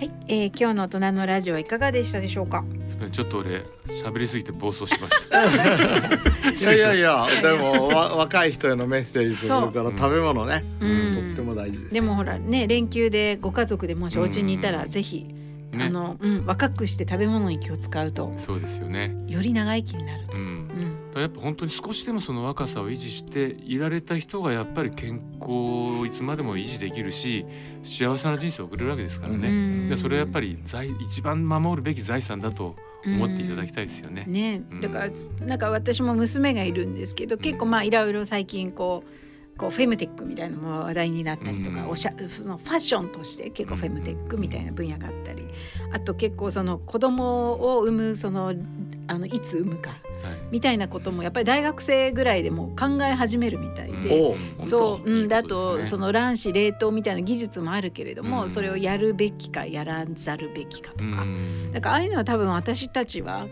[0.00, 2.64] い、えー、今日の大人のラジオはいかがでしたでしょうか？
[3.08, 3.64] ちょっと俺
[4.02, 5.44] 喋りすぎて暴走しました。
[6.52, 11.12] いやいやいやでもわ若い人へのメッセージそれから食べ物ね、うん。
[11.14, 14.90] とっても大事ですでもほらね連休でご家族でもしお家にいたらうん。
[14.90, 15.26] ぜひ、
[15.72, 15.84] ね。
[15.84, 19.14] あのうん若くして食べ物に気を使うとそうですよね。
[19.28, 20.36] より長生きになると。
[20.36, 20.68] うん。
[21.16, 25.50] やっぱ本当に少しでもその若さを維持していられた人がやっぱり健康
[26.00, 27.44] をいつまでも維持できるし
[27.82, 29.88] 幸せな人生を送れるわけですからね、うん。
[29.88, 34.24] でそれはやっぱり財一番守るべき財産だと思っていただきたいですよね。
[34.26, 34.62] ね。
[34.70, 34.80] うん。
[34.80, 41.88] だからなんか私も娘がいるんですけど結構まあいろいろ最近こうこうフェムテックみたいなのも話題になったりとか、うん。
[41.88, 45.44] おしゃそのファッションとして結構フェムテックみたいな分野があったり
[45.92, 48.54] あと結構その子供を産むその
[49.10, 50.00] あのいつ産むかはい。
[50.52, 54.20] みたいなこともやっぱり大学生ぐらいでもう考え始めるみたいで。
[54.22, 55.84] おう本当そう、うん、いいだことね。
[55.84, 58.48] その卵子冷凍みたいな技術もあるけれども、うん。
[58.48, 61.72] それをやるべきかやらざるべきかとうか、ん。
[61.72, 63.48] なんかああいうのは多分私たちは、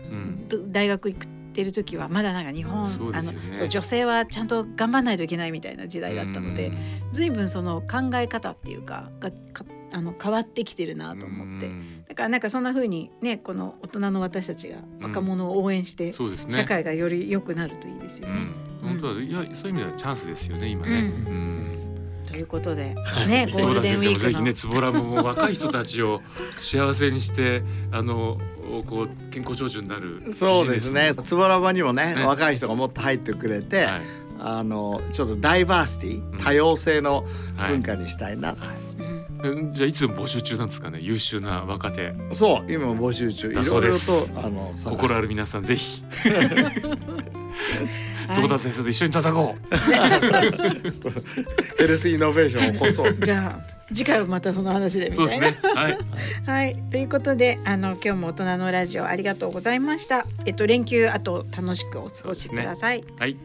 [0.69, 3.21] 大学行ってる時はまだなんか日本、ね。
[3.21, 6.71] のそう女性はちゃんと頑張らないといけないみたいな時代だったので、
[7.11, 12.03] 随分その考え方っていうかがかあの変わってきてるなと思って、うん。
[12.07, 16.53] だからなんかそんな風にねこの大人の私たちが若者を応援して、そうですね。
[16.53, 18.47] 社会がより良くなるといいですよね。
[18.83, 20.99] うん、本当はいやそういう意味ではチャンスですよね今ね。
[20.99, 21.33] うん。
[21.33, 22.25] うん。
[22.29, 22.93] ということで
[23.27, 26.21] ねゴールデンウィークのぜひねつぼらも若い人たちを
[26.57, 28.37] 幸せにしてあの
[28.85, 30.33] こう健康長寿になる。
[30.33, 31.13] そうですね。
[31.23, 32.23] つぼらばにもねね。
[32.23, 34.01] 若い人がもっと入ってくれて、はい。
[34.41, 37.25] あのちょっとダイバーシティ多様性の
[37.57, 37.71] はい。
[37.71, 38.88] 文化にしたいな、うんえ
[39.73, 40.99] じゃあいつ募集中なんですかね？
[41.01, 42.13] 優秀な若手。
[42.33, 43.51] そう今募集中。
[43.51, 44.33] いだそろいろうです。
[44.33, 46.03] とあの心ある皆さんぜひ。
[46.11, 46.71] は
[48.31, 49.55] い坪田先生と一緒に戦おう。
[51.77, 53.15] ヘルスイノベーションを起こそう。
[53.23, 55.47] じゃあ次回はまたその話でみたいな。
[55.47, 55.57] ね。
[55.73, 55.97] はい。
[56.45, 60.25] はい、ということで、あの今日も大人のラジオありがとうございました。
[60.45, 63.03] えっと連休あと楽しくお過ごしください。
[63.17, 63.35] はい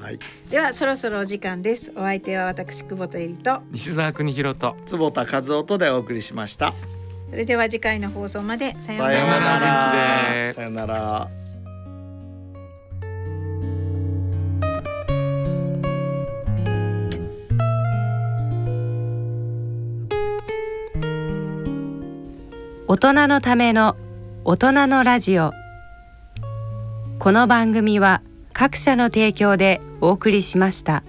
[0.00, 0.18] はい。
[0.48, 1.92] ではそろそろお時間です。
[1.94, 4.76] お相手は私久保田恵里と、西澤邦弘と。
[4.86, 6.72] 坪田和夫とでお送りしました。
[7.28, 8.74] それでは次回の放送まで。
[8.80, 10.52] さようなら。
[10.54, 11.28] さようなら。
[22.88, 23.96] 大人のための
[24.44, 25.52] 大人のラジオ。
[27.20, 28.22] この番組は
[28.52, 31.02] 各社の提供でお送りしました。